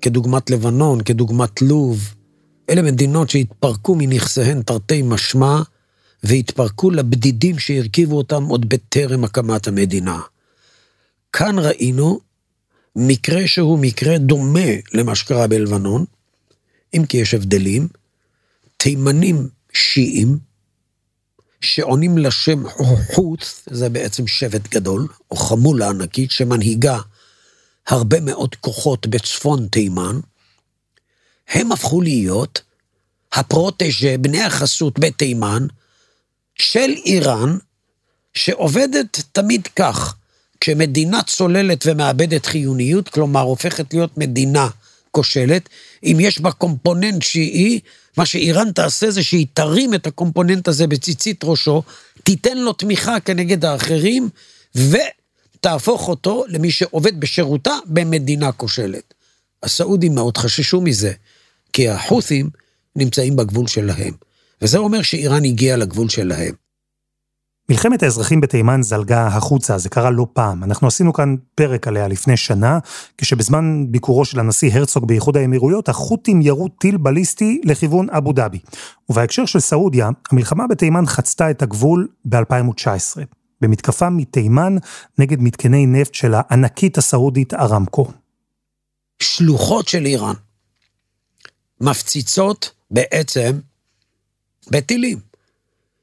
כדוגמת 0.00 0.50
לבנון, 0.50 1.00
כדוגמת 1.02 1.62
לוב, 1.62 2.14
אלה 2.70 2.82
מדינות 2.82 3.30
שהתפרקו 3.30 3.94
מנכסיהן 3.94 4.62
תרתי 4.62 5.02
משמע, 5.02 5.62
והתפרקו 6.22 6.90
לבדידים 6.90 7.58
שהרכיבו 7.58 8.16
אותם 8.16 8.44
עוד 8.44 8.68
בטרם 8.68 9.24
הקמת 9.24 9.68
המדינה. 9.68 10.20
כאן 11.32 11.58
ראינו 11.58 12.20
מקרה 12.96 13.46
שהוא 13.46 13.78
מקרה 13.78 14.18
דומה 14.18 14.70
למה 14.92 15.14
שקרה 15.14 15.46
בלבנון, 15.46 16.04
אם 16.94 17.04
כי 17.08 17.16
יש 17.16 17.34
הבדלים, 17.34 17.88
תימנים 18.76 19.48
שיעים, 19.72 20.38
שעונים 21.60 22.18
לשם 22.18 22.62
חוץ, 23.14 23.62
זה 23.70 23.88
בעצם 23.88 24.26
שבט 24.26 24.68
גדול, 24.68 25.06
או 25.30 25.36
חמולה 25.36 25.88
ענקית, 25.88 26.30
שמנהיגה 26.30 26.98
הרבה 27.86 28.20
מאוד 28.20 28.54
כוחות 28.54 29.06
בצפון 29.06 29.68
תימן, 29.68 30.20
הם 31.48 31.72
הפכו 31.72 32.00
להיות 32.00 32.62
הפרוטג'ה, 33.32 34.18
בני 34.18 34.42
החסות 34.42 34.98
בתימן, 34.98 35.66
של 36.54 36.94
איראן, 37.04 37.58
שעובדת 38.34 39.22
תמיד 39.32 39.68
כך, 39.76 40.14
כשמדינה 40.60 41.22
צוללת 41.22 41.84
ומאבדת 41.86 42.46
חיוניות, 42.46 43.08
כלומר 43.08 43.40
הופכת 43.40 43.94
להיות 43.94 44.18
מדינה 44.18 44.68
כושלת, 45.10 45.68
אם 46.04 46.16
יש 46.20 46.40
בה 46.40 46.52
קומפוננט 46.52 47.22
שיעי, 47.22 47.80
מה 48.16 48.26
שאיראן 48.26 48.72
תעשה 48.72 49.10
זה 49.10 49.22
שהיא 49.22 49.46
תרים 49.54 49.94
את 49.94 50.06
הקומפוננט 50.06 50.68
הזה 50.68 50.86
בציצית 50.86 51.44
ראשו, 51.44 51.82
תיתן 52.22 52.58
לו 52.58 52.72
תמיכה 52.72 53.20
כנגד 53.20 53.64
האחרים, 53.64 54.28
ותהפוך 54.74 56.08
אותו 56.08 56.44
למי 56.48 56.70
שעובד 56.70 57.20
בשירותה 57.20 57.72
במדינה 57.86 58.52
כושלת. 58.52 59.14
הסעודים 59.62 60.14
מאוד 60.14 60.36
חששו 60.36 60.80
מזה. 60.80 61.12
כי 61.72 61.88
החות'ים 61.88 62.50
נמצאים 62.96 63.36
בגבול 63.36 63.66
שלהם. 63.66 64.14
וזה 64.62 64.78
אומר 64.78 65.02
שאיראן 65.02 65.44
הגיעה 65.44 65.76
לגבול 65.76 66.08
שלהם. 66.08 66.54
מלחמת 67.70 68.02
האזרחים 68.02 68.40
בתימן 68.40 68.82
זלגה 68.82 69.26
החוצה, 69.26 69.78
זה 69.78 69.88
קרה 69.88 70.10
לא 70.10 70.26
פעם. 70.32 70.64
אנחנו 70.64 70.88
עשינו 70.88 71.12
כאן 71.12 71.36
פרק 71.54 71.88
עליה 71.88 72.08
לפני 72.08 72.36
שנה, 72.36 72.78
כשבזמן 73.18 73.84
ביקורו 73.88 74.24
של 74.24 74.40
הנשיא 74.40 74.70
הרצוג 74.72 75.08
באיחוד 75.08 75.36
האמירויות, 75.36 75.88
החות'ים 75.88 76.42
ירו 76.42 76.68
טיל 76.68 76.96
בליסטי 76.96 77.60
לכיוון 77.64 78.10
אבו 78.10 78.32
דאבי. 78.32 78.58
ובהקשר 79.08 79.46
של 79.46 79.60
סעודיה, 79.60 80.08
המלחמה 80.30 80.66
בתימן 80.66 81.06
חצתה 81.06 81.50
את 81.50 81.62
הגבול 81.62 82.08
ב-2019, 82.24 83.20
במתקפה 83.60 84.10
מתימן 84.10 84.76
נגד 85.18 85.40
מתקני 85.40 85.86
נפט 85.86 86.14
של 86.14 86.32
הענקית 86.34 86.98
הסעודית 86.98 87.54
ארמקו. 87.54 88.08
שלוחות 89.22 89.88
של 89.88 90.06
איראן 90.06 90.34
מפציצות 91.80 92.70
בעצם 92.90 93.58
בטילים. 94.70 95.20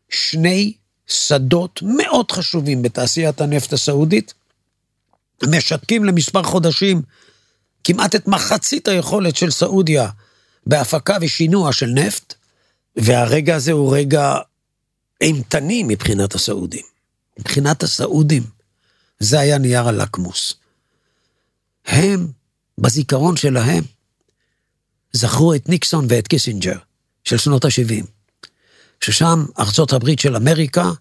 שני 0.09 0.73
שדות 1.07 1.79
מאוד 1.83 2.31
חשובים 2.31 2.81
בתעשיית 2.81 3.41
הנפט 3.41 3.73
הסעודית, 3.73 4.33
משתקים 5.43 6.05
למספר 6.05 6.43
חודשים 6.43 7.01
כמעט 7.83 8.15
את 8.15 8.27
מחצית 8.27 8.87
היכולת 8.87 9.35
של 9.35 9.51
סעודיה 9.51 10.09
בהפקה 10.65 11.17
ושינוע 11.21 11.73
של 11.73 11.85
נפט, 11.85 12.33
והרגע 12.95 13.55
הזה 13.55 13.71
הוא 13.71 13.95
רגע 13.97 14.35
אימתני 15.21 15.83
מבחינת 15.87 16.35
הסעודים. 16.35 16.85
מבחינת 17.39 17.83
הסעודים, 17.83 18.43
זה 19.19 19.39
היה 19.39 19.57
נייר 19.57 19.87
הלקמוס. 19.87 20.53
הם, 21.85 22.27
בזיכרון 22.77 23.37
שלהם, 23.37 23.83
זכרו 25.15 25.53
את 25.53 25.69
ניקסון 25.69 26.05
ואת 26.09 26.27
קיסינג'ר 26.27 26.77
של 27.23 27.37
שנות 27.37 27.65
ה-70, 27.65 28.05
ששם 29.01 29.45
ארצות 29.59 29.93
הברית 29.93 30.19
של 30.19 30.35
אמריקה 30.35 30.91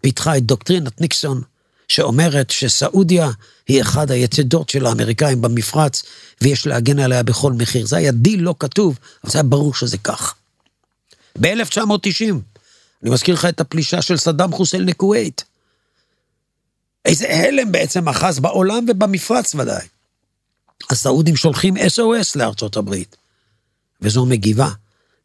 פיתחה 0.00 0.36
את 0.36 0.42
דוקטרינת 0.42 1.00
ניקסון, 1.00 1.42
שאומרת 1.88 2.50
שסעודיה 2.50 3.30
היא 3.68 3.82
אחת 3.82 4.10
היתדות 4.10 4.68
של 4.68 4.86
האמריקאים 4.86 5.42
במפרץ, 5.42 6.02
ויש 6.40 6.66
להגן 6.66 6.98
עליה 6.98 7.22
בכל 7.22 7.52
מחיר. 7.52 7.86
זה 7.86 7.96
היה 7.96 8.12
דיל 8.12 8.42
לא 8.42 8.54
כתוב, 8.58 8.98
אבל 9.24 9.32
זה 9.32 9.38
היה 9.38 9.42
ברור 9.42 9.74
שזה 9.74 9.98
כך. 9.98 10.34
ב-1990, 11.40 12.34
אני 13.02 13.10
מזכיר 13.10 13.34
לך 13.34 13.44
את 13.44 13.60
הפלישה 13.60 14.02
של 14.02 14.16
סדאם 14.16 14.52
חוסיין 14.52 14.86
לכווית. 14.86 15.44
איזה 17.04 17.26
הלם 17.28 17.72
בעצם 17.72 18.08
אחז 18.08 18.38
בעולם 18.38 18.86
ובמפרץ 18.88 19.54
ודאי. 19.54 19.86
הסעודים 20.90 21.36
שולחים 21.36 21.76
SOS 21.76 22.32
לארצות 22.34 22.76
הברית, 22.76 23.16
וזו 24.04 24.26
מגיבה. 24.26 24.70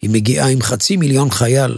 היא 0.01 0.09
מגיעה 0.09 0.49
עם 0.49 0.61
חצי 0.61 0.97
מיליון 0.97 1.31
חייל 1.31 1.77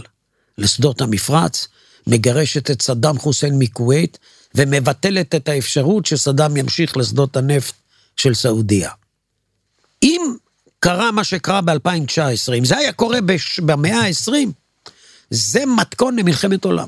לשדות 0.58 1.00
המפרץ, 1.00 1.68
מגרשת 2.06 2.70
את 2.70 2.82
סדאם 2.82 3.18
חוסיין 3.18 3.58
מכווית, 3.58 4.18
ומבטלת 4.54 5.34
את 5.34 5.48
האפשרות 5.48 6.06
שסדאם 6.06 6.56
ימשיך 6.56 6.96
לשדות 6.96 7.36
הנפט 7.36 7.74
של 8.16 8.34
סעודיה. 8.34 8.90
אם 10.02 10.34
קרה 10.80 11.10
מה 11.12 11.24
שקרה 11.24 11.60
ב-2019, 11.60 12.54
אם 12.58 12.64
זה 12.64 12.78
היה 12.78 12.92
קורה 12.92 13.18
במאה 13.64 14.00
ה-20, 14.00 14.32
זה 15.30 15.66
מתכון 15.66 16.16
למלחמת 16.16 16.64
עולם. 16.64 16.86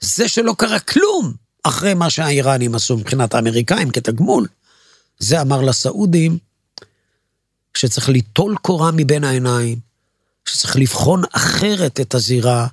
זה 0.00 0.28
שלא 0.28 0.54
קרה 0.58 0.78
כלום 0.78 1.32
אחרי 1.62 1.94
מה 1.94 2.10
שהאיראנים 2.10 2.74
עשו 2.74 2.96
מבחינת 2.96 3.34
האמריקאים 3.34 3.90
כתגמול, 3.90 4.46
זה 5.18 5.40
אמר 5.40 5.60
לסעודים 5.60 6.38
שצריך 7.76 8.08
ליטול 8.08 8.56
קורה 8.56 8.90
מבין 8.90 9.24
העיניים, 9.24 9.78
שצריך 10.48 10.76
לבחון 10.76 11.22
אחרת 11.32 12.00
את 12.00 12.14
הזירה, 12.14 12.66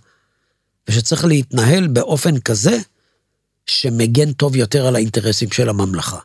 ושצריך 0.87 1.25
להתנהל 1.25 1.87
באופן 1.87 2.39
כזה 2.39 2.77
שמגן 3.65 4.31
טוב 4.31 4.55
יותר 4.55 4.87
על 4.87 4.95
האינטרסים 4.95 5.51
של 5.51 5.69
הממלכה. 5.69 6.19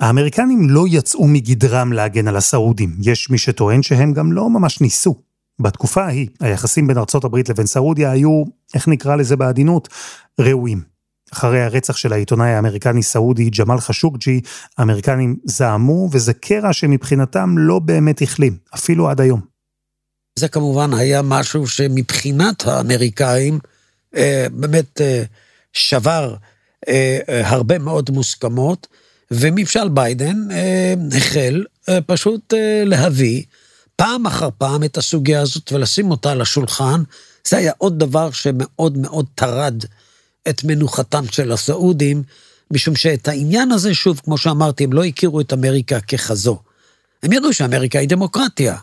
האמריקנים 0.00 0.70
לא 0.70 0.84
יצאו 0.88 1.28
מגדרם 1.28 1.92
להגן 1.92 2.28
על 2.28 2.36
הסעודים. 2.36 2.96
יש 3.02 3.30
מי 3.30 3.38
שטוען 3.38 3.82
שהם 3.82 4.12
גם 4.12 4.32
לא 4.32 4.50
ממש 4.50 4.80
ניסו. 4.80 5.14
בתקופה 5.58 6.04
ההיא, 6.04 6.28
היחסים 6.40 6.86
בין 6.86 6.98
ארצות 6.98 7.24
הברית 7.24 7.48
לבין 7.48 7.66
סעודיה 7.66 8.10
היו, 8.10 8.44
איך 8.74 8.88
נקרא 8.88 9.16
לזה 9.16 9.36
בעדינות, 9.36 9.88
ראויים. 10.40 10.91
אחרי 11.32 11.62
הרצח 11.62 11.96
של 11.96 12.12
העיתונאי 12.12 12.50
האמריקני 12.50 13.02
סעודי 13.02 13.50
ג'מאל 13.50 13.80
חשוקג'י, 13.80 14.40
האמריקנים 14.78 15.36
זעמו, 15.44 16.08
וזה 16.12 16.32
קרע 16.32 16.72
שמבחינתם 16.72 17.54
לא 17.58 17.78
באמת 17.78 18.22
החלים, 18.22 18.56
אפילו 18.74 19.08
עד 19.08 19.20
היום. 19.20 19.40
זה 20.38 20.48
כמובן 20.48 20.94
היה 20.94 21.22
משהו 21.22 21.66
שמבחינת 21.66 22.66
האמריקאים 22.66 23.58
אה, 24.16 24.46
באמת 24.52 25.00
אה, 25.00 25.22
שבר 25.72 26.34
אה, 26.88 27.18
אה, 27.28 27.48
הרבה 27.48 27.78
מאוד 27.78 28.10
מוסכמות, 28.10 28.86
וממשל 29.32 29.88
ביידן 29.88 30.50
אה, 30.50 30.94
החל 31.16 31.64
אה, 31.88 31.98
פשוט 32.06 32.54
אה, 32.54 32.82
להביא 32.86 33.42
פעם 33.96 34.26
אחר 34.26 34.48
פעם 34.58 34.84
את 34.84 34.96
הסוגיה 34.96 35.40
הזאת 35.40 35.72
ולשים 35.72 36.10
אותה 36.10 36.32
על 36.32 36.40
השולחן. 36.40 37.02
זה 37.48 37.56
היה 37.56 37.72
עוד 37.78 37.98
דבר 37.98 38.30
שמאוד 38.30 38.98
מאוד 38.98 39.26
טרד 39.34 39.84
את 40.48 40.64
מנוחתם 40.64 41.24
של 41.30 41.52
הסעודים, 41.52 42.22
משום 42.70 42.96
שאת 42.96 43.28
העניין 43.28 43.72
הזה, 43.72 43.94
שוב, 43.94 44.20
כמו 44.24 44.38
שאמרתי, 44.38 44.84
הם 44.84 44.92
לא 44.92 45.04
הכירו 45.04 45.40
את 45.40 45.52
אמריקה 45.52 46.00
ככזו. 46.00 46.58
הם 47.22 47.32
ידעו 47.32 47.52
שאמריקה 47.52 47.98
היא 47.98 48.08
דמוקרטיה, 48.08 48.76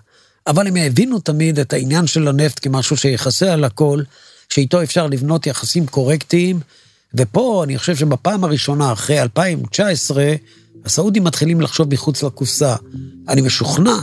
אבל 0.47 0.67
הם 0.67 0.75
הבינו 0.75 1.19
תמיד 1.19 1.59
את 1.59 1.73
העניין 1.73 2.07
של 2.07 2.27
הנפט 2.27 2.59
כמשהו 2.61 2.97
שיכסה 2.97 3.53
על 3.53 3.63
הכל, 3.63 4.01
שאיתו 4.49 4.83
אפשר 4.83 5.07
לבנות 5.07 5.47
יחסים 5.47 5.85
קורקטיים, 5.85 6.59
ופה 7.13 7.63
אני 7.63 7.77
חושב 7.77 7.95
שבפעם 7.95 8.43
הראשונה, 8.43 8.93
אחרי 8.93 9.21
2019, 9.21 10.33
הסעודים 10.85 11.23
מתחילים 11.23 11.61
לחשוב 11.61 11.93
מחוץ 11.93 12.23
לקופסה. 12.23 12.75
אני 13.29 13.41
משוכנע 13.41 13.95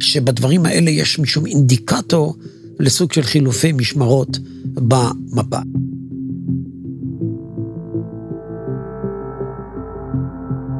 שבדברים 0.00 0.66
האלה 0.66 0.90
יש 0.90 1.18
משום 1.18 1.46
אינדיקטור 1.46 2.36
לסוג 2.78 3.12
של 3.12 3.22
חילופי 3.22 3.72
משמרות 3.72 4.38
במפה. 4.64 5.58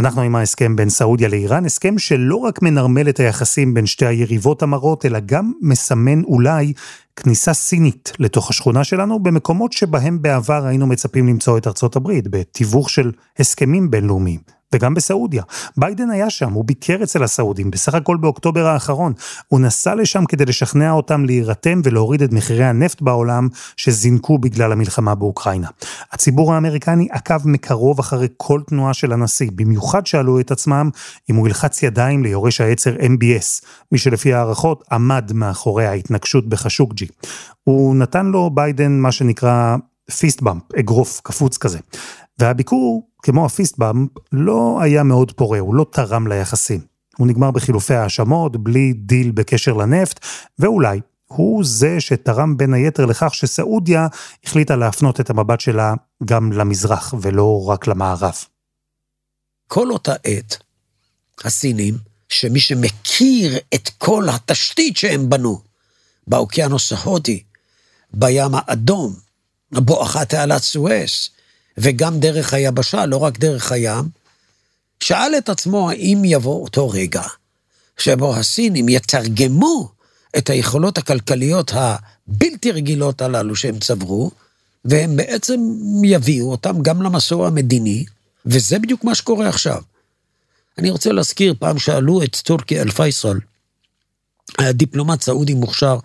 אנחנו 0.00 0.22
עם 0.22 0.36
ההסכם 0.36 0.76
בין 0.76 0.88
סעודיה 0.88 1.28
לאיראן, 1.28 1.66
הסכם 1.66 1.98
שלא 1.98 2.36
רק 2.36 2.62
מנרמל 2.62 3.08
את 3.08 3.20
היחסים 3.20 3.74
בין 3.74 3.86
שתי 3.86 4.06
היריבות 4.06 4.62
המרות, 4.62 5.06
אלא 5.06 5.18
גם 5.26 5.52
מסמן 5.62 6.22
אולי 6.24 6.72
כניסה 7.16 7.54
סינית 7.54 8.12
לתוך 8.18 8.50
השכונה 8.50 8.84
שלנו, 8.84 9.22
במקומות 9.22 9.72
שבהם 9.72 10.22
בעבר 10.22 10.66
היינו 10.66 10.86
מצפים 10.86 11.28
למצוא 11.28 11.58
את 11.58 11.66
ארצות 11.66 11.96
הברית, 11.96 12.28
בתיווך 12.28 12.90
של 12.90 13.12
הסכמים 13.38 13.90
בינלאומיים. 13.90 14.59
וגם 14.74 14.94
בסעודיה. 14.94 15.42
ביידן 15.76 16.10
היה 16.10 16.30
שם, 16.30 16.52
הוא 16.52 16.64
ביקר 16.64 17.02
אצל 17.02 17.22
הסעודים, 17.22 17.70
בסך 17.70 17.94
הכל 17.94 18.16
באוקטובר 18.16 18.66
האחרון. 18.66 19.12
הוא 19.48 19.60
נסע 19.60 19.94
לשם 19.94 20.24
כדי 20.24 20.44
לשכנע 20.44 20.90
אותם 20.90 21.24
להירתם 21.24 21.80
ולהוריד 21.84 22.22
את 22.22 22.32
מחירי 22.32 22.64
הנפט 22.64 23.02
בעולם 23.02 23.48
שזינקו 23.76 24.38
בגלל 24.38 24.72
המלחמה 24.72 25.14
באוקראינה. 25.14 25.68
הציבור 26.12 26.54
האמריקני 26.54 27.08
עקב 27.10 27.48
מקרוב 27.48 27.98
אחרי 27.98 28.28
כל 28.36 28.60
תנועה 28.66 28.94
של 28.94 29.12
הנשיא, 29.12 29.50
במיוחד 29.54 30.06
שאלו 30.06 30.40
את 30.40 30.50
עצמם 30.50 30.90
אם 31.30 31.36
הוא 31.36 31.48
ילחץ 31.48 31.82
ידיים 31.82 32.22
ליורש 32.22 32.60
העצר 32.60 32.94
MBS, 32.96 33.66
מי 33.92 33.98
שלפי 33.98 34.34
הערכות 34.34 34.84
עמד 34.92 35.32
מאחורי 35.34 35.86
ההתנגשות 35.86 36.48
בחשוקג'י. 36.48 37.06
הוא 37.64 37.96
נתן 37.96 38.26
לו 38.26 38.50
ביידן 38.50 38.92
מה 38.92 39.12
שנקרא 39.12 39.76
fist 40.18 40.42
bump, 40.42 40.62
אגרוף 40.78 41.20
קפוץ 41.24 41.56
כזה. 41.56 41.78
והביקור, 42.40 43.08
כמו 43.22 43.46
ה 43.46 43.52
fist 43.52 43.78
bump, 43.78 44.10
לא 44.32 44.78
היה 44.82 45.02
מאוד 45.02 45.32
פורה, 45.32 45.58
הוא 45.58 45.74
לא 45.74 45.86
תרם 45.92 46.26
ליחסים. 46.26 46.80
הוא 47.18 47.26
נגמר 47.26 47.50
בחילופי 47.50 47.94
האשמות, 47.94 48.56
בלי 48.56 48.92
דיל 48.92 49.30
בקשר 49.30 49.72
לנפט, 49.72 50.26
ואולי 50.58 51.00
הוא 51.26 51.64
זה 51.64 52.00
שתרם 52.00 52.56
בין 52.56 52.74
היתר 52.74 53.06
לכך 53.06 53.34
שסעודיה 53.34 54.06
החליטה 54.44 54.76
להפנות 54.76 55.20
את 55.20 55.30
המבט 55.30 55.60
שלה 55.60 55.94
גם 56.24 56.52
למזרח 56.52 57.14
ולא 57.20 57.68
רק 57.68 57.86
למערב. 57.86 58.34
כל 59.66 59.90
אותה 59.90 60.14
עת, 60.24 60.56
הסינים, 61.44 61.94
שמי 62.28 62.60
שמכיר 62.60 63.58
את 63.74 63.90
כל 63.98 64.24
התשתית 64.28 64.96
שהם 64.96 65.30
בנו 65.30 65.60
באוקיינוס 66.26 66.92
ההודי, 66.92 67.42
בים 68.14 68.50
האדום, 68.54 69.14
בואכה 69.72 70.24
תעלת 70.24 70.62
סואס, 70.62 71.30
וגם 71.78 72.20
דרך 72.20 72.54
היבשה, 72.54 73.06
לא 73.06 73.16
רק 73.16 73.38
דרך 73.38 73.72
הים, 73.72 74.04
שאל 75.00 75.32
את 75.38 75.48
עצמו 75.48 75.90
האם 75.90 76.22
יבוא 76.24 76.62
אותו 76.62 76.90
רגע 76.90 77.22
שבו 77.98 78.36
הסינים 78.36 78.88
יתרגמו 78.88 79.88
את 80.38 80.50
היכולות 80.50 80.98
הכלכליות 80.98 81.72
הבלתי 81.74 82.72
רגילות 82.72 83.22
הללו 83.22 83.56
שהם 83.56 83.78
צברו, 83.78 84.30
והם 84.84 85.16
בעצם 85.16 85.60
יביאו 86.04 86.50
אותם 86.50 86.82
גם 86.82 87.02
למסור 87.02 87.46
המדיני, 87.46 88.04
וזה 88.46 88.78
בדיוק 88.78 89.04
מה 89.04 89.14
שקורה 89.14 89.48
עכשיו. 89.48 89.82
אני 90.78 90.90
רוצה 90.90 91.12
להזכיר, 91.12 91.54
פעם 91.58 91.78
שאלו 91.78 92.22
את 92.22 92.36
טורקי 92.36 92.80
אל-פייסל, 92.80 93.38
דיפלומט 94.60 95.22
סעודי 95.22 95.54
מוכשר, 95.54 95.98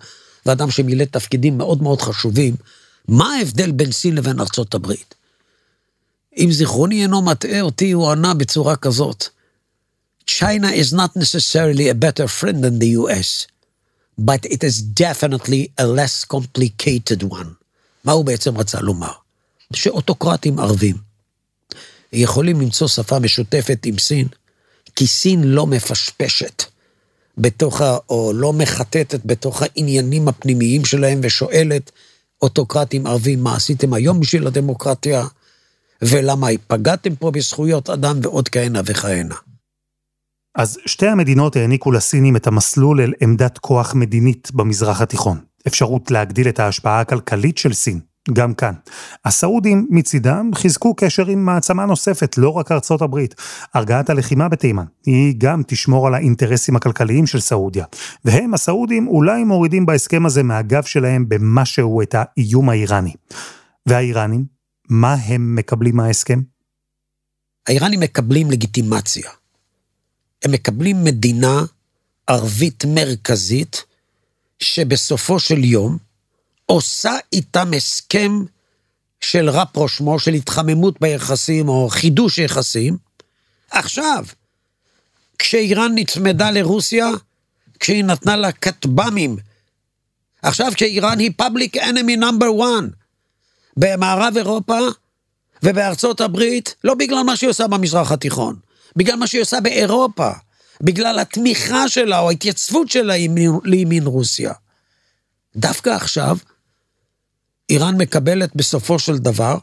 ואדם 0.46 0.70
שמילא 0.70 1.04
תפקידים 1.04 1.58
מאוד 1.58 1.82
מאוד 1.82 2.02
חשובים, 2.02 2.54
מה 3.08 3.34
ההבדל 3.34 3.72
בין 3.72 3.92
סין 3.92 4.14
לבין 4.14 4.40
ארצות 4.40 4.74
הברית? 4.74 5.14
אם 6.36 6.52
זיכרוני 6.52 7.02
אינו 7.02 7.22
מטעה 7.22 7.60
אותי, 7.60 7.92
הוא 7.92 8.10
ענה 8.10 8.34
בצורה 8.34 8.76
כזאת: 8.76 9.24
China 10.30 10.70
is 10.82 10.92
not 10.92 11.16
necessarily 11.16 11.88
a 11.88 11.94
better 11.94 12.28
friend 12.40 12.64
than 12.64 12.78
the 12.78 12.90
US, 13.02 13.46
but 14.20 14.44
it 14.44 14.64
is 14.64 14.82
definitely 14.82 15.70
a 15.80 15.86
less 15.86 16.24
complicated 16.24 17.22
one. 17.22 17.48
מה 18.04 18.12
הוא 18.12 18.24
בעצם 18.24 18.58
רצה 18.58 18.80
לומר? 18.80 19.12
שאוטוקרטים 19.72 20.58
ערבים 20.58 20.96
יכולים 22.12 22.60
למצוא 22.60 22.88
שפה 22.88 23.18
משותפת 23.18 23.86
עם 23.86 23.98
סין, 23.98 24.28
כי 24.96 25.06
סין 25.06 25.44
לא 25.44 25.66
מפשפשת 25.66 26.62
בתוך 27.38 27.80
ה... 27.80 27.96
או 28.08 28.32
לא 28.34 28.52
מחטטת 28.52 29.20
בתוך 29.24 29.62
העניינים 29.62 30.28
הפנימיים 30.28 30.84
שלהם 30.84 31.20
ושואלת, 31.22 31.90
אוטוקרטים 32.42 33.06
ערבים, 33.06 33.42
מה 33.42 33.56
עשיתם 33.56 33.94
היום 33.94 34.20
בשביל 34.20 34.46
הדמוקרטיה, 34.46 35.26
ולמה 36.02 36.46
פגעתם 36.66 37.14
פה 37.14 37.30
בזכויות 37.30 37.90
אדם 37.90 38.18
ועוד 38.22 38.48
כהנה 38.48 38.80
וכהנה. 38.84 39.34
אז 40.56 40.78
שתי 40.86 41.06
המדינות 41.06 41.56
העניקו 41.56 41.92
לסינים 41.92 42.36
את 42.36 42.46
המסלול 42.46 43.00
אל 43.00 43.12
עמדת 43.20 43.58
כוח 43.58 43.94
מדינית 43.94 44.50
במזרח 44.54 45.00
התיכון. 45.00 45.38
אפשרות 45.66 46.10
להגדיל 46.10 46.48
את 46.48 46.60
ההשפעה 46.60 47.00
הכלכלית 47.00 47.58
של 47.58 47.72
סין, 47.72 48.00
גם 48.32 48.54
כאן. 48.54 48.72
הסעודים 49.24 49.86
מצידם 49.90 50.50
חיזקו 50.54 50.94
קשר 50.94 51.26
עם 51.26 51.44
מעצמה 51.44 51.86
נוספת, 51.86 52.38
לא 52.38 52.48
רק 52.48 52.72
ארצות 52.72 53.02
הברית. 53.02 53.34
הרגעת 53.74 54.10
הלחימה 54.10 54.48
בתימן, 54.48 54.84
היא 55.06 55.34
גם 55.38 55.62
תשמור 55.66 56.06
על 56.06 56.14
האינטרסים 56.14 56.76
הכלכליים 56.76 57.26
של 57.26 57.40
סעודיה. 57.40 57.84
והם, 58.24 58.54
הסעודים, 58.54 59.08
אולי 59.08 59.44
מורידים 59.44 59.86
בהסכם 59.86 60.26
הזה 60.26 60.42
מהגב 60.42 60.82
שלהם 60.82 61.28
במשהו 61.28 62.02
את 62.02 62.14
האיום 62.18 62.70
האיראני. 62.70 63.12
והאיראנים, 63.86 64.55
מה 64.88 65.14
הם 65.14 65.56
מקבלים 65.56 65.96
מההסכם? 65.96 66.40
האיראנים 67.66 68.00
מקבלים 68.00 68.50
לגיטימציה. 68.50 69.30
הם 70.44 70.52
מקבלים 70.52 71.04
מדינה 71.04 71.62
ערבית 72.26 72.84
מרכזית, 72.84 73.84
שבסופו 74.60 75.40
של 75.40 75.64
יום 75.64 75.98
עושה 76.66 77.12
איתם 77.32 77.70
הסכם 77.76 78.32
של 79.20 79.50
רפרושמו, 79.50 80.18
של 80.18 80.32
התחממות 80.32 81.00
ביחסים 81.00 81.68
או 81.68 81.88
חידוש 81.88 82.38
יחסים. 82.38 82.96
עכשיו, 83.70 84.24
כשאיראן 85.38 85.92
נצמדה 85.94 86.50
לרוסיה, 86.50 87.10
כשהיא 87.80 88.04
נתנה 88.04 88.36
לה 88.36 88.52
כטב"מים, 88.52 89.36
עכשיו 90.42 90.72
כשאיראן 90.74 91.18
היא 91.18 91.30
public 91.42 91.76
enemy 91.76 92.20
number 92.20 92.48
one 92.58 93.05
במערב 93.76 94.34
אירופה 94.36 94.78
ובארצות 95.62 96.20
הברית, 96.20 96.74
לא 96.84 96.94
בגלל 96.94 97.22
מה 97.22 97.36
שהיא 97.36 97.50
עושה 97.50 97.66
במזרח 97.66 98.12
התיכון, 98.12 98.56
בגלל 98.96 99.16
מה 99.16 99.26
שהיא 99.26 99.42
עושה 99.42 99.60
באירופה, 99.60 100.30
בגלל 100.80 101.18
התמיכה 101.18 101.88
שלה 101.88 102.18
או 102.18 102.28
ההתייצבות 102.28 102.90
שלה 102.90 103.14
לימין 103.64 104.06
רוסיה. 104.06 104.52
דווקא 105.56 105.90
עכשיו, 105.90 106.36
איראן 107.70 107.96
מקבלת 107.96 108.56
בסופו 108.56 108.98
של 108.98 109.18
דבר 109.18 109.56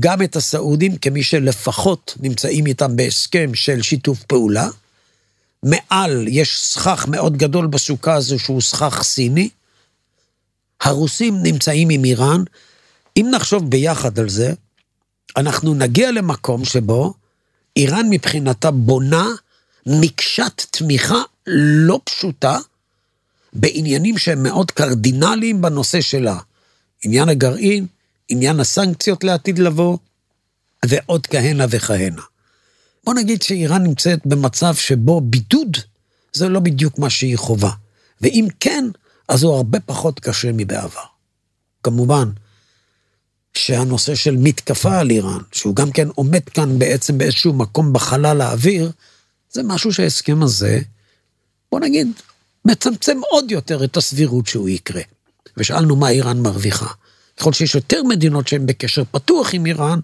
גם 0.00 0.22
את 0.22 0.36
הסעודים 0.36 0.96
כמי 0.96 1.22
שלפחות 1.22 2.16
נמצאים 2.20 2.66
איתם 2.66 2.96
בהסכם 2.96 3.54
של 3.54 3.82
שיתוף 3.82 4.22
פעולה. 4.22 4.68
מעל 5.62 6.28
יש 6.28 6.60
סכך 6.60 7.06
מאוד 7.08 7.36
גדול 7.36 7.66
בסוכה 7.66 8.14
הזו 8.14 8.38
שהוא 8.38 8.60
סכך 8.60 9.02
סיני. 9.02 9.48
הרוסים 10.80 11.42
נמצאים 11.42 11.90
עם 11.90 12.04
איראן. 12.04 12.44
אם 13.16 13.28
נחשוב 13.30 13.70
ביחד 13.70 14.18
על 14.18 14.28
זה, 14.28 14.52
אנחנו 15.36 15.74
נגיע 15.74 16.10
למקום 16.10 16.64
שבו 16.64 17.14
איראן 17.76 18.06
מבחינתה 18.10 18.70
בונה 18.70 19.26
מקשת 19.86 20.62
תמיכה 20.70 21.22
לא 21.46 22.00
פשוטה 22.04 22.58
בעניינים 23.52 24.18
שהם 24.18 24.42
מאוד 24.42 24.70
קרדינליים 24.70 25.62
בנושא 25.62 26.00
שלה. 26.00 26.38
עניין 27.04 27.28
הגרעין, 27.28 27.86
עניין 28.28 28.60
הסנקציות 28.60 29.24
לעתיד 29.24 29.58
לבוא, 29.58 29.98
ועוד 30.84 31.26
כהנה 31.26 31.64
וכהנה. 31.70 32.22
בוא 33.04 33.14
נגיד 33.14 33.42
שאיראן 33.42 33.82
נמצאת 33.82 34.26
במצב 34.26 34.74
שבו 34.74 35.20
בידוד 35.20 35.76
זה 36.32 36.48
לא 36.48 36.60
בדיוק 36.60 36.98
מה 36.98 37.10
שהיא 37.10 37.36
חובה. 37.36 37.70
ואם 38.20 38.46
כן, 38.60 38.84
אז 39.28 39.42
הוא 39.42 39.54
הרבה 39.54 39.80
פחות 39.80 40.20
קשה 40.20 40.50
מבעבר. 40.52 41.00
כמובן, 41.82 42.30
שהנושא 43.54 44.14
של 44.14 44.36
מתקפה 44.36 44.98
על 44.98 45.10
איראן, 45.10 45.40
שהוא 45.52 45.76
גם 45.76 45.90
כן 45.90 46.08
עומד 46.08 46.48
כאן 46.48 46.78
בעצם 46.78 47.18
באיזשהו 47.18 47.52
מקום 47.52 47.92
בחלל 47.92 48.40
האוויר, 48.40 48.90
זה 49.52 49.62
משהו 49.62 49.92
שההסכם 49.92 50.42
הזה, 50.42 50.80
בוא 51.72 51.80
נגיד, 51.80 52.08
מצמצם 52.64 53.20
עוד 53.30 53.50
יותר 53.50 53.84
את 53.84 53.96
הסבירות 53.96 54.46
שהוא 54.46 54.68
יקרה. 54.68 55.02
ושאלנו 55.56 55.96
מה 55.96 56.08
איראן 56.08 56.38
מרוויחה. 56.38 56.86
ככל 57.36 57.52
שיש 57.52 57.74
יותר 57.74 58.02
מדינות 58.02 58.48
שהן 58.48 58.66
בקשר 58.66 59.02
פתוח 59.10 59.54
עם 59.54 59.66
איראן, 59.66 60.00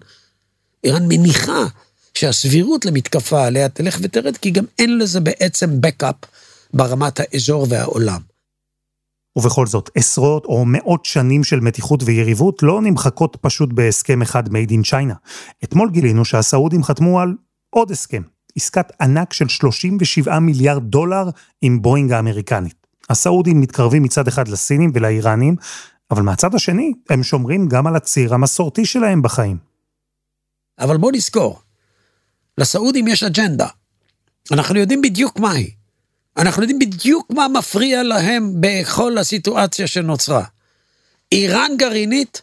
איראן 0.83 1.03
מניחה 1.07 1.65
שהסבירות 2.13 2.85
למתקפה 2.85 3.45
עליה 3.45 3.69
תלך 3.69 3.99
ותרד, 4.01 4.37
כי 4.37 4.51
גם 4.51 4.65
אין 4.79 4.97
לזה 4.97 5.19
בעצם 5.19 5.81
בקאפ 5.81 6.15
ברמת 6.73 7.19
האזור 7.19 7.65
והעולם. 7.69 8.21
ובכל 9.39 9.67
זאת, 9.67 9.89
עשרות 9.95 10.45
או 10.45 10.65
מאות 10.67 11.05
שנים 11.05 11.43
של 11.43 11.59
מתיחות 11.59 12.03
ויריבות 12.05 12.63
לא 12.63 12.81
נמחקות 12.81 13.37
פשוט 13.41 13.73
בהסכם 13.73 14.21
אחד 14.21 14.47
made 14.47 14.69
in 14.69 14.91
China. 14.91 15.13
אתמול 15.63 15.89
גילינו 15.89 16.25
שהסעודים 16.25 16.83
חתמו 16.83 17.19
על 17.19 17.33
עוד 17.69 17.91
הסכם, 17.91 18.21
עסקת 18.55 18.91
ענק 19.01 19.33
של 19.33 19.47
37 19.47 20.39
מיליארד 20.39 20.83
דולר 20.83 21.29
עם 21.61 21.81
בואינג 21.81 22.11
האמריקנית. 22.11 22.87
הסעודים 23.09 23.61
מתקרבים 23.61 24.03
מצד 24.03 24.27
אחד 24.27 24.47
לסינים 24.47 24.91
ולאיראנים, 24.93 25.55
אבל 26.11 26.21
מהצד 26.21 26.55
השני, 26.55 26.93
הם 27.09 27.23
שומרים 27.23 27.67
גם 27.67 27.87
על 27.87 27.95
הציר 27.95 28.33
המסורתי 28.33 28.85
שלהם 28.85 29.21
בחיים. 29.21 29.57
אבל 30.79 30.97
בוא 30.97 31.11
נזכור, 31.11 31.61
לסעודים 32.57 33.07
יש 33.07 33.23
אג'נדה. 33.23 33.67
אנחנו 34.51 34.79
יודעים 34.79 35.01
בדיוק 35.01 35.39
מהי. 35.39 35.78
אנחנו 36.39 36.63
יודעים 36.63 36.79
בדיוק 36.79 37.31
מה 37.31 37.47
מפריע 37.47 38.03
להם 38.03 38.53
בכל 38.59 39.17
הסיטואציה 39.17 39.87
שנוצרה. 39.87 40.43
איראן 41.31 41.71
גרעינית 41.77 42.41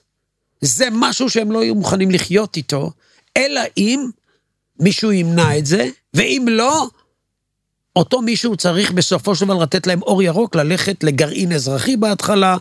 זה 0.61 0.88
משהו 0.92 1.30
שהם 1.30 1.52
לא 1.52 1.64
יהיו 1.64 1.74
מוכנים 1.74 2.11
לחיות 2.11 2.56
איתו, 2.56 2.90
אלא 3.37 3.61
אם 3.76 4.06
מישהו 4.80 5.12
ימנע 5.12 5.59
את 5.59 5.66
זה, 5.66 5.88
ואם 6.14 6.46
לא, 6.50 6.88
אותו 7.96 8.22
מישהו 8.22 8.56
צריך 8.56 8.92
בסופו 8.92 9.35
של 9.35 9.44
דבר 9.44 9.54
לתת 9.54 9.87
להם 9.87 10.02
אור 10.02 10.22
ירוק, 10.22 10.56
ללכת 10.56 11.04
לגרעין 11.04 11.52
אזרחי 11.52 11.96
בהתחלה, 11.96 12.56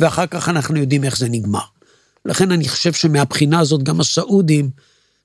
ואחר 0.00 0.26
כך 0.26 0.48
אנחנו 0.48 0.78
יודעים 0.78 1.04
איך 1.04 1.16
זה 1.18 1.28
נגמר. 1.28 1.64
לכן 2.24 2.52
אני 2.52 2.68
חושב 2.68 2.92
שמהבחינה 2.92 3.60
הזאת 3.60 3.82
גם 3.82 4.00
הסעודים 4.00 4.70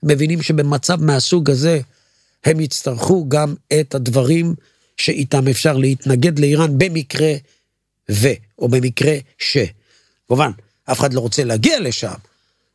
מבינים 0.03 0.41
שבמצב 0.41 1.01
מהסוג 1.01 1.49
הזה, 1.49 1.79
הם 2.45 2.59
יצטרכו 2.59 3.25
גם 3.29 3.55
את 3.79 3.95
הדברים 3.95 4.55
שאיתם 4.99 5.47
אפשר 5.47 5.77
להתנגד 5.77 6.39
לאיראן 6.39 6.77
במקרה 6.77 7.33
ו, 8.11 8.27
או 8.59 8.67
במקרה 8.67 9.13
ש. 9.37 9.57
כמובן, 10.27 10.51
אף 10.91 10.99
אחד 10.99 11.13
לא 11.13 11.19
רוצה 11.19 11.43
להגיע 11.43 11.79
לשם, 11.79 12.13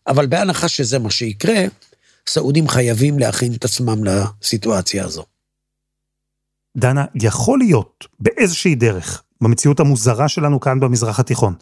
אבל 0.06 0.26
בהנחה 0.26 0.68
שזה 0.68 0.98
מה 0.98 1.10
שיקרה, 1.10 1.64
סעודים 2.26 2.68
חייבים 2.68 3.18
להכין 3.18 3.52
את 3.54 3.64
עצמם 3.64 4.04
לסיטואציה 4.04 5.04
הזו. 5.04 5.24
דנה, 6.76 7.04
יכול 7.14 7.58
להיות 7.58 8.06
באיזושהי 8.20 8.74
דרך, 8.74 9.22
במציאות 9.40 9.80
המוזרה 9.80 10.28
שלנו 10.28 10.60
כאן 10.60 10.80
במזרח 10.80 11.20
התיכון, 11.20 11.54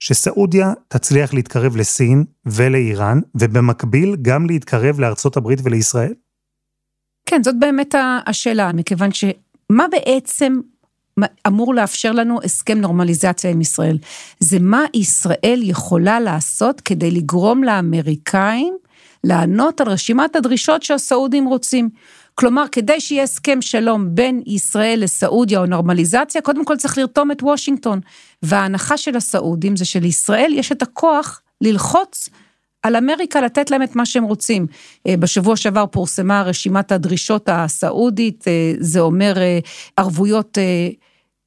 שסעודיה 0.00 0.72
תצליח 0.88 1.34
להתקרב 1.34 1.76
לסין 1.76 2.24
ולאיראן, 2.46 3.20
ובמקביל 3.34 4.16
גם 4.22 4.46
להתקרב 4.46 5.00
לארצות 5.00 5.36
הברית 5.36 5.58
ולישראל? 5.62 6.14
כן, 7.26 7.42
זאת 7.42 7.54
באמת 7.58 7.94
השאלה, 8.26 8.72
מכיוון 8.72 9.10
שמה 9.70 9.86
בעצם 9.88 10.60
אמור 11.46 11.74
לאפשר 11.74 12.12
לנו 12.12 12.38
הסכם 12.44 12.78
נורמליזציה 12.78 13.50
עם 13.50 13.60
ישראל? 13.60 13.98
זה 14.40 14.58
מה 14.60 14.84
ישראל 14.94 15.60
יכולה 15.62 16.20
לעשות 16.20 16.80
כדי 16.80 17.10
לגרום 17.10 17.64
לאמריקאים 17.64 18.76
לענות 19.24 19.80
על 19.80 19.88
רשימת 19.88 20.36
הדרישות 20.36 20.82
שהסעודים 20.82 21.46
רוצים. 21.46 21.88
כלומר, 22.34 22.64
כדי 22.72 23.00
שיהיה 23.00 23.22
הסכם 23.22 23.62
שלום 23.62 24.14
בין 24.14 24.42
ישראל 24.46 25.00
לסעודיה 25.02 25.60
או 25.60 25.66
נורמליזציה, 25.66 26.42
קודם 26.42 26.64
כל 26.64 26.76
צריך 26.76 26.98
לרתום 26.98 27.30
את 27.30 27.42
וושינגטון. 27.42 28.00
וההנחה 28.42 28.96
של 28.96 29.16
הסעודים 29.16 29.76
זה 29.76 29.84
שלישראל 29.84 30.52
יש 30.54 30.72
את 30.72 30.82
הכוח 30.82 31.40
ללחוץ 31.60 32.28
על 32.82 32.96
אמריקה 32.96 33.40
לתת 33.40 33.70
להם 33.70 33.82
את 33.82 33.96
מה 33.96 34.06
שהם 34.06 34.24
רוצים. 34.24 34.66
אה, 35.06 35.16
בשבוע 35.16 35.56
שעבר 35.56 35.86
פורסמה 35.86 36.42
רשימת 36.42 36.92
הדרישות 36.92 37.48
הסעודית, 37.52 38.44
אה, 38.48 38.72
זה 38.78 39.00
אומר 39.00 39.38
אה, 39.38 39.58
ערבויות 39.96 40.58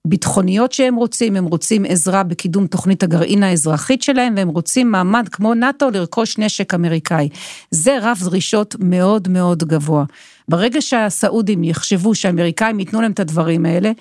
ביטחוניות 0.07 0.71
שהם 0.71 0.95
רוצים, 0.95 1.35
הם 1.35 1.45
רוצים 1.45 1.85
עזרה 1.87 2.23
בקידום 2.23 2.67
תוכנית 2.67 3.03
הגרעין 3.03 3.43
האזרחית 3.43 4.01
שלהם, 4.01 4.33
והם 4.37 4.49
רוצים 4.49 4.91
מעמד 4.91 5.29
כמו 5.29 5.53
נאט"ו 5.53 5.89
לרכוש 5.89 6.37
נשק 6.37 6.73
אמריקאי. 6.73 7.29
זה 7.71 7.97
רף 8.01 8.21
דרישות 8.21 8.75
מאוד 8.79 9.27
מאוד 9.27 9.63
גבוה. 9.63 10.03
ברגע 10.49 10.81
שהסעודים 10.81 11.63
יחשבו 11.63 12.15
שהאמריקאים 12.15 12.79
ייתנו 12.79 13.01
להם 13.01 13.11
את 13.11 13.19
הדברים 13.19 13.65
האלה, 13.65 13.91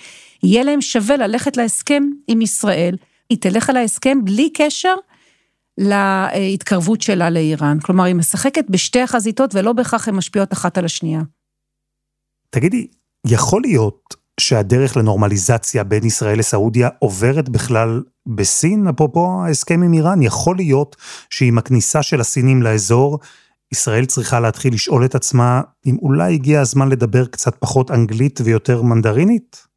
יהיה 0.43 0.65
להם 0.65 0.81
שווה 0.81 1.17
ללכת 1.17 1.57
להסכם 1.57 2.03
עם 2.29 2.43
ישראל, 2.43 2.97
היא 3.31 3.39
תלך 3.41 3.71
על 3.71 3.77
ההסכם 3.77 4.25
בלי 4.25 4.51
קשר 4.55 4.95
להתקרבות 5.79 7.01
שלה 7.01 7.31
לאיראן. 7.31 7.79
כלומר, 7.81 8.05
היא 8.05 8.15
משחקת 8.15 8.65
בשתי 8.71 9.01
החזיתות 9.01 9.55
ולא 9.55 9.73
בהכרח 9.73 10.09
הן 10.09 10.15
משפיעות 10.15 10.53
אחת 10.53 10.79
על 10.79 10.85
השנייה. 10.85 11.23
תגידי, 12.51 12.87
יכול 13.27 13.63
להיות 13.63 14.15
שהדרך 14.41 14.97
לנורמליזציה 14.97 15.85
בין 15.85 16.05
ישראל 16.05 16.39
לסעודיה 16.39 16.89
עוברת 16.99 17.49
בכלל 17.49 18.03
בסין? 18.27 18.89
אפרופו 18.89 19.43
ההסכם 19.47 19.83
עם 19.83 19.93
איראן, 19.93 20.23
יכול 20.23 20.57
להיות 20.57 20.97
שעם 21.31 21.59
הכניסה 21.59 22.03
של 22.03 22.21
הסינים 22.21 22.63
לאזור, 22.63 23.19
ישראל 23.73 24.05
צריכה 24.05 24.41
להתחיל 24.41 24.75
לשאול 24.75 25.05
את 25.05 25.15
עצמה 25.15 25.61
אם 25.87 25.97
אולי 26.03 26.35
הגיע 26.35 26.61
הזמן 26.61 26.89
לדבר 26.89 27.27
קצת 27.27 27.57
פחות 27.57 27.91
אנגלית 27.91 28.41
ויותר 28.45 28.83
מנדרינית? 28.83 29.72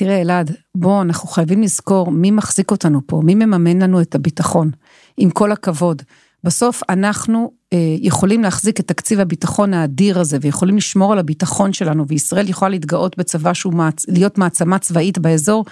תראה, 0.00 0.20
אלעד, 0.20 0.56
בוא, 0.74 1.02
אנחנו 1.02 1.28
חייבים 1.28 1.62
לזכור 1.62 2.10
מי 2.10 2.30
מחזיק 2.30 2.70
אותנו 2.70 3.00
פה, 3.06 3.20
מי 3.24 3.34
מממן 3.34 3.82
לנו 3.82 4.00
את 4.00 4.14
הביטחון. 4.14 4.70
עם 5.16 5.30
כל 5.30 5.52
הכבוד. 5.52 6.02
בסוף 6.44 6.82
אנחנו 6.88 7.52
אה, 7.72 7.78
יכולים 8.00 8.42
להחזיק 8.42 8.80
את 8.80 8.88
תקציב 8.88 9.20
הביטחון 9.20 9.74
האדיר 9.74 10.20
הזה, 10.20 10.38
ויכולים 10.40 10.76
לשמור 10.76 11.12
על 11.12 11.18
הביטחון 11.18 11.72
שלנו, 11.72 12.06
וישראל 12.08 12.48
יכולה 12.48 12.68
להתגאות 12.68 13.18
בצבא 13.18 13.54
שהוא 13.54 13.74
מעצ... 13.74 14.08
להיות 14.08 14.38
מעצמה 14.38 14.78
צבאית 14.78 15.18
באזור, 15.18 15.64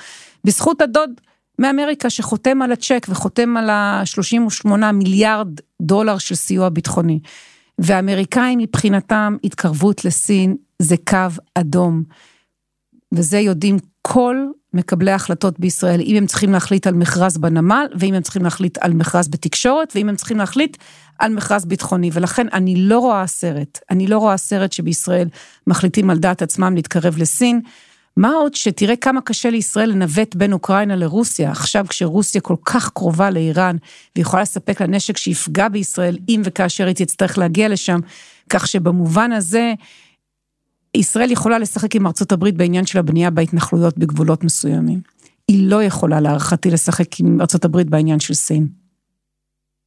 בזכות 0.44 0.82
הדוד 0.82 1.10
מאמריקה 1.58 2.10
שחותם 2.10 2.62
על 2.62 2.72
הצ'ק 2.72 3.06
וחותם 3.08 3.56
על 3.56 3.70
ה-38 3.70 4.92
מיליארד 4.92 5.48
דולר 5.82 6.18
של 6.18 6.34
סיוע 6.34 6.68
ביטחוני. 6.68 7.20
והאמריקאים 7.78 8.58
מבחינתם 8.58 9.36
התקרבות 9.44 10.04
לסין 10.04 10.56
זה 10.78 10.96
קו 11.06 11.28
אדום. 11.54 12.02
וזה 13.14 13.38
יודעים 13.38 13.76
כל 14.10 14.36
מקבלי 14.74 15.10
ההחלטות 15.10 15.60
בישראל, 15.60 16.00
אם 16.00 16.16
הם 16.16 16.26
צריכים 16.26 16.52
להחליט 16.52 16.86
על 16.86 16.94
מכרז 16.94 17.38
בנמל, 17.38 17.86
ואם 17.98 18.14
הם 18.14 18.22
צריכים 18.22 18.44
להחליט 18.44 18.78
על 18.80 18.92
מכרז 18.92 19.28
בתקשורת, 19.28 19.92
ואם 19.94 20.08
הם 20.08 20.16
צריכים 20.16 20.38
להחליט 20.38 20.76
על 21.18 21.32
מכרז 21.34 21.64
ביטחוני. 21.64 22.10
ולכן 22.12 22.46
אני 22.52 22.76
לא 22.76 22.98
רואה 22.98 23.26
סרט, 23.26 23.78
אני 23.90 24.06
לא 24.06 24.18
רואה 24.18 24.36
סרט 24.36 24.72
שבישראל 24.72 25.28
מחליטים 25.66 26.10
על 26.10 26.18
דעת 26.18 26.42
עצמם 26.42 26.74
להתקרב 26.74 27.18
לסין. 27.18 27.60
מה 28.16 28.30
עוד 28.30 28.54
שתראה 28.54 28.96
כמה 28.96 29.20
קשה 29.20 29.50
לישראל 29.50 29.90
לנווט 29.90 30.34
בין 30.34 30.52
אוקראינה 30.52 30.96
לרוסיה, 30.96 31.50
עכשיו 31.50 31.86
כשרוסיה 31.88 32.40
כל 32.40 32.56
כך 32.64 32.90
קרובה 32.90 33.30
לאיראן, 33.30 33.76
ויכולה 34.16 34.42
לספק 34.42 34.80
לה 34.80 34.86
נשק 34.86 35.16
שיפגע 35.16 35.68
בישראל, 35.68 36.18
אם 36.28 36.42
וכאשר 36.44 36.86
היא 36.86 36.96
תצטרך 36.96 37.38
להגיע 37.38 37.68
לשם, 37.68 38.00
כך 38.48 38.66
שבמובן 38.66 39.32
הזה, 39.32 39.74
ישראל 40.94 41.30
יכולה 41.30 41.58
לשחק 41.58 41.96
עם 41.96 42.06
ארצות 42.06 42.32
הברית 42.32 42.56
בעניין 42.56 42.86
של 42.86 42.98
הבנייה 42.98 43.30
בהתנחלויות 43.30 43.98
בגבולות 43.98 44.44
מסוימים. 44.44 45.00
היא 45.48 45.70
לא 45.70 45.82
יכולה 45.82 46.20
להערכתי 46.20 46.70
לשחק 46.70 47.20
עם 47.20 47.40
ארצות 47.40 47.64
הברית 47.64 47.90
בעניין 47.90 48.20
של 48.20 48.34
סין. 48.34 48.68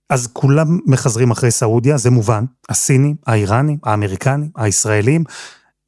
אז 0.10 0.28
כולם 0.28 0.80
מחזרים 0.86 1.32
אחרי 1.32 1.52
סעודיה, 1.52 1.98
זה 1.98 2.10
מובן. 2.10 2.46
הסינים, 2.70 3.16
האיראנים, 3.28 3.78
האמריקנים, 3.84 4.50
הישראלים, 4.56 5.24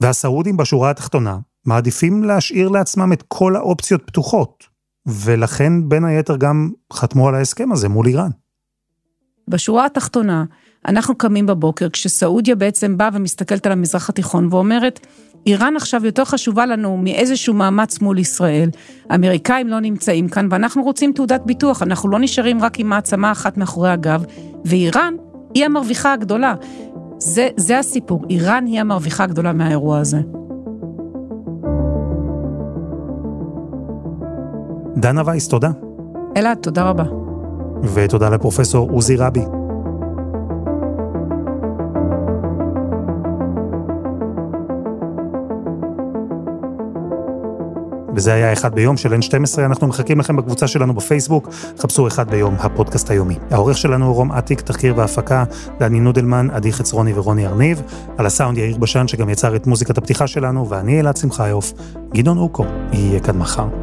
והסעודים 0.02 0.58
בשורה 0.58 0.90
התחתונה 0.90 1.38
מעדיפים 1.66 2.24
להשאיר 2.24 2.70
לעצמם 2.70 3.14
את 3.14 3.24
כל 3.28 3.56
האופציות 3.56 4.04
פתוחות, 4.06 4.64
ולכן 5.06 5.90
בין 5.90 6.06
היתר 6.06 6.38
גם 6.38 6.72
חתמו 6.94 7.28
על 7.28 7.36
ההסכם 7.36 7.72
הזה 7.72 7.90
מול 7.90 8.08
איראן. 8.08 8.30
בשורה 9.48 9.86
התחתונה, 9.86 10.46
אנחנו 10.88 11.16
קמים 11.16 11.46
בבוקר 11.46 11.90
כשסעודיה 11.90 12.56
בעצם 12.56 12.98
באה 12.98 13.10
ומסתכלת 13.14 13.66
על 13.66 13.72
המזרח 13.72 14.10
התיכון 14.10 14.48
ואומרת, 14.52 15.00
איראן 15.46 15.76
עכשיו 15.76 16.06
יותר 16.06 16.26
חשובה 16.26 16.66
לנו 16.66 16.98
מאיזשהו 16.98 17.54
מאמץ 17.54 18.02
מול 18.02 18.20
ישראל, 18.20 18.70
האמריקאים 19.10 19.68
לא 19.68 19.80
נמצאים 19.80 20.28
כאן 20.30 20.48
ואנחנו 20.52 20.84
רוצים 20.84 21.12
תעודת 21.16 21.42
ביטוח, 21.46 21.84
אנחנו 21.84 22.10
לא 22.10 22.20
נשארים 22.20 22.62
רק 22.62 22.80
עם 22.80 22.90
מעצמה 22.90 23.32
אחת 23.32 23.58
מאחורי 23.58 23.90
הגב, 23.90 24.26
ואיראן 24.66 25.14
היא 25.54 25.66
המרוויחה 25.66 26.14
הגדולה. 26.14 26.54
זה, 27.18 27.50
זה 27.58 27.80
הסיפור, 27.80 28.26
איראן 28.30 28.66
היא 28.66 28.80
המרוויחה 28.80 29.24
הגדולה 29.24 29.54
מהאירוע 29.54 30.00
הזה. 30.00 30.18
דנה 34.98 35.22
וייס, 35.26 35.48
תודה. 35.48 35.72
אלעד, 36.38 36.58
תודה 36.58 36.84
רבה. 36.84 37.04
ותודה 37.94 38.30
לפרופסור 38.30 38.90
עוזי 38.92 39.16
רבי. 39.16 39.63
וזה 48.16 48.34
היה 48.34 48.54
אחד 48.54 48.76
ביום 48.76 48.98
של 48.98 49.14
N12, 49.14 49.60
אנחנו 49.60 49.88
מחכים 49.88 50.20
לכם 50.20 50.36
בקבוצה 50.36 50.68
שלנו 50.68 50.94
בפייסבוק, 50.94 51.50
חפשו 51.80 52.08
אחד 52.08 52.32
ביום, 52.32 52.56
הפודקאסט 52.60 53.10
היומי. 53.10 53.38
העורך 53.52 53.78
שלנו 53.78 54.06
הוא 54.06 54.16
רום 54.16 54.32
אטיק, 54.32 54.62
תחקיר 54.62 54.94
והפקה, 54.98 55.44
דני 55.80 56.00
נודלמן, 56.00 56.48
עדי 56.52 56.74
חצרוני 56.74 57.14
ורוני 57.14 57.48
ארניב, 57.48 57.82
על 58.18 58.26
הסאונד 58.26 58.58
יאיר 58.58 58.78
בשן 58.78 59.08
שגם 59.08 59.30
יצר 59.30 59.56
את 59.56 59.68
מוזיקת 59.68 59.98
הפתיחה 59.98 60.28
שלנו, 60.28 60.70
ואני 60.70 61.00
אלעד 61.00 61.18
שמחיוף, 61.18 61.74
גדעון 62.14 62.38
אוקו, 62.38 62.66
יהיה 62.92 63.20
כאן 63.20 63.38
מחר. 63.38 63.83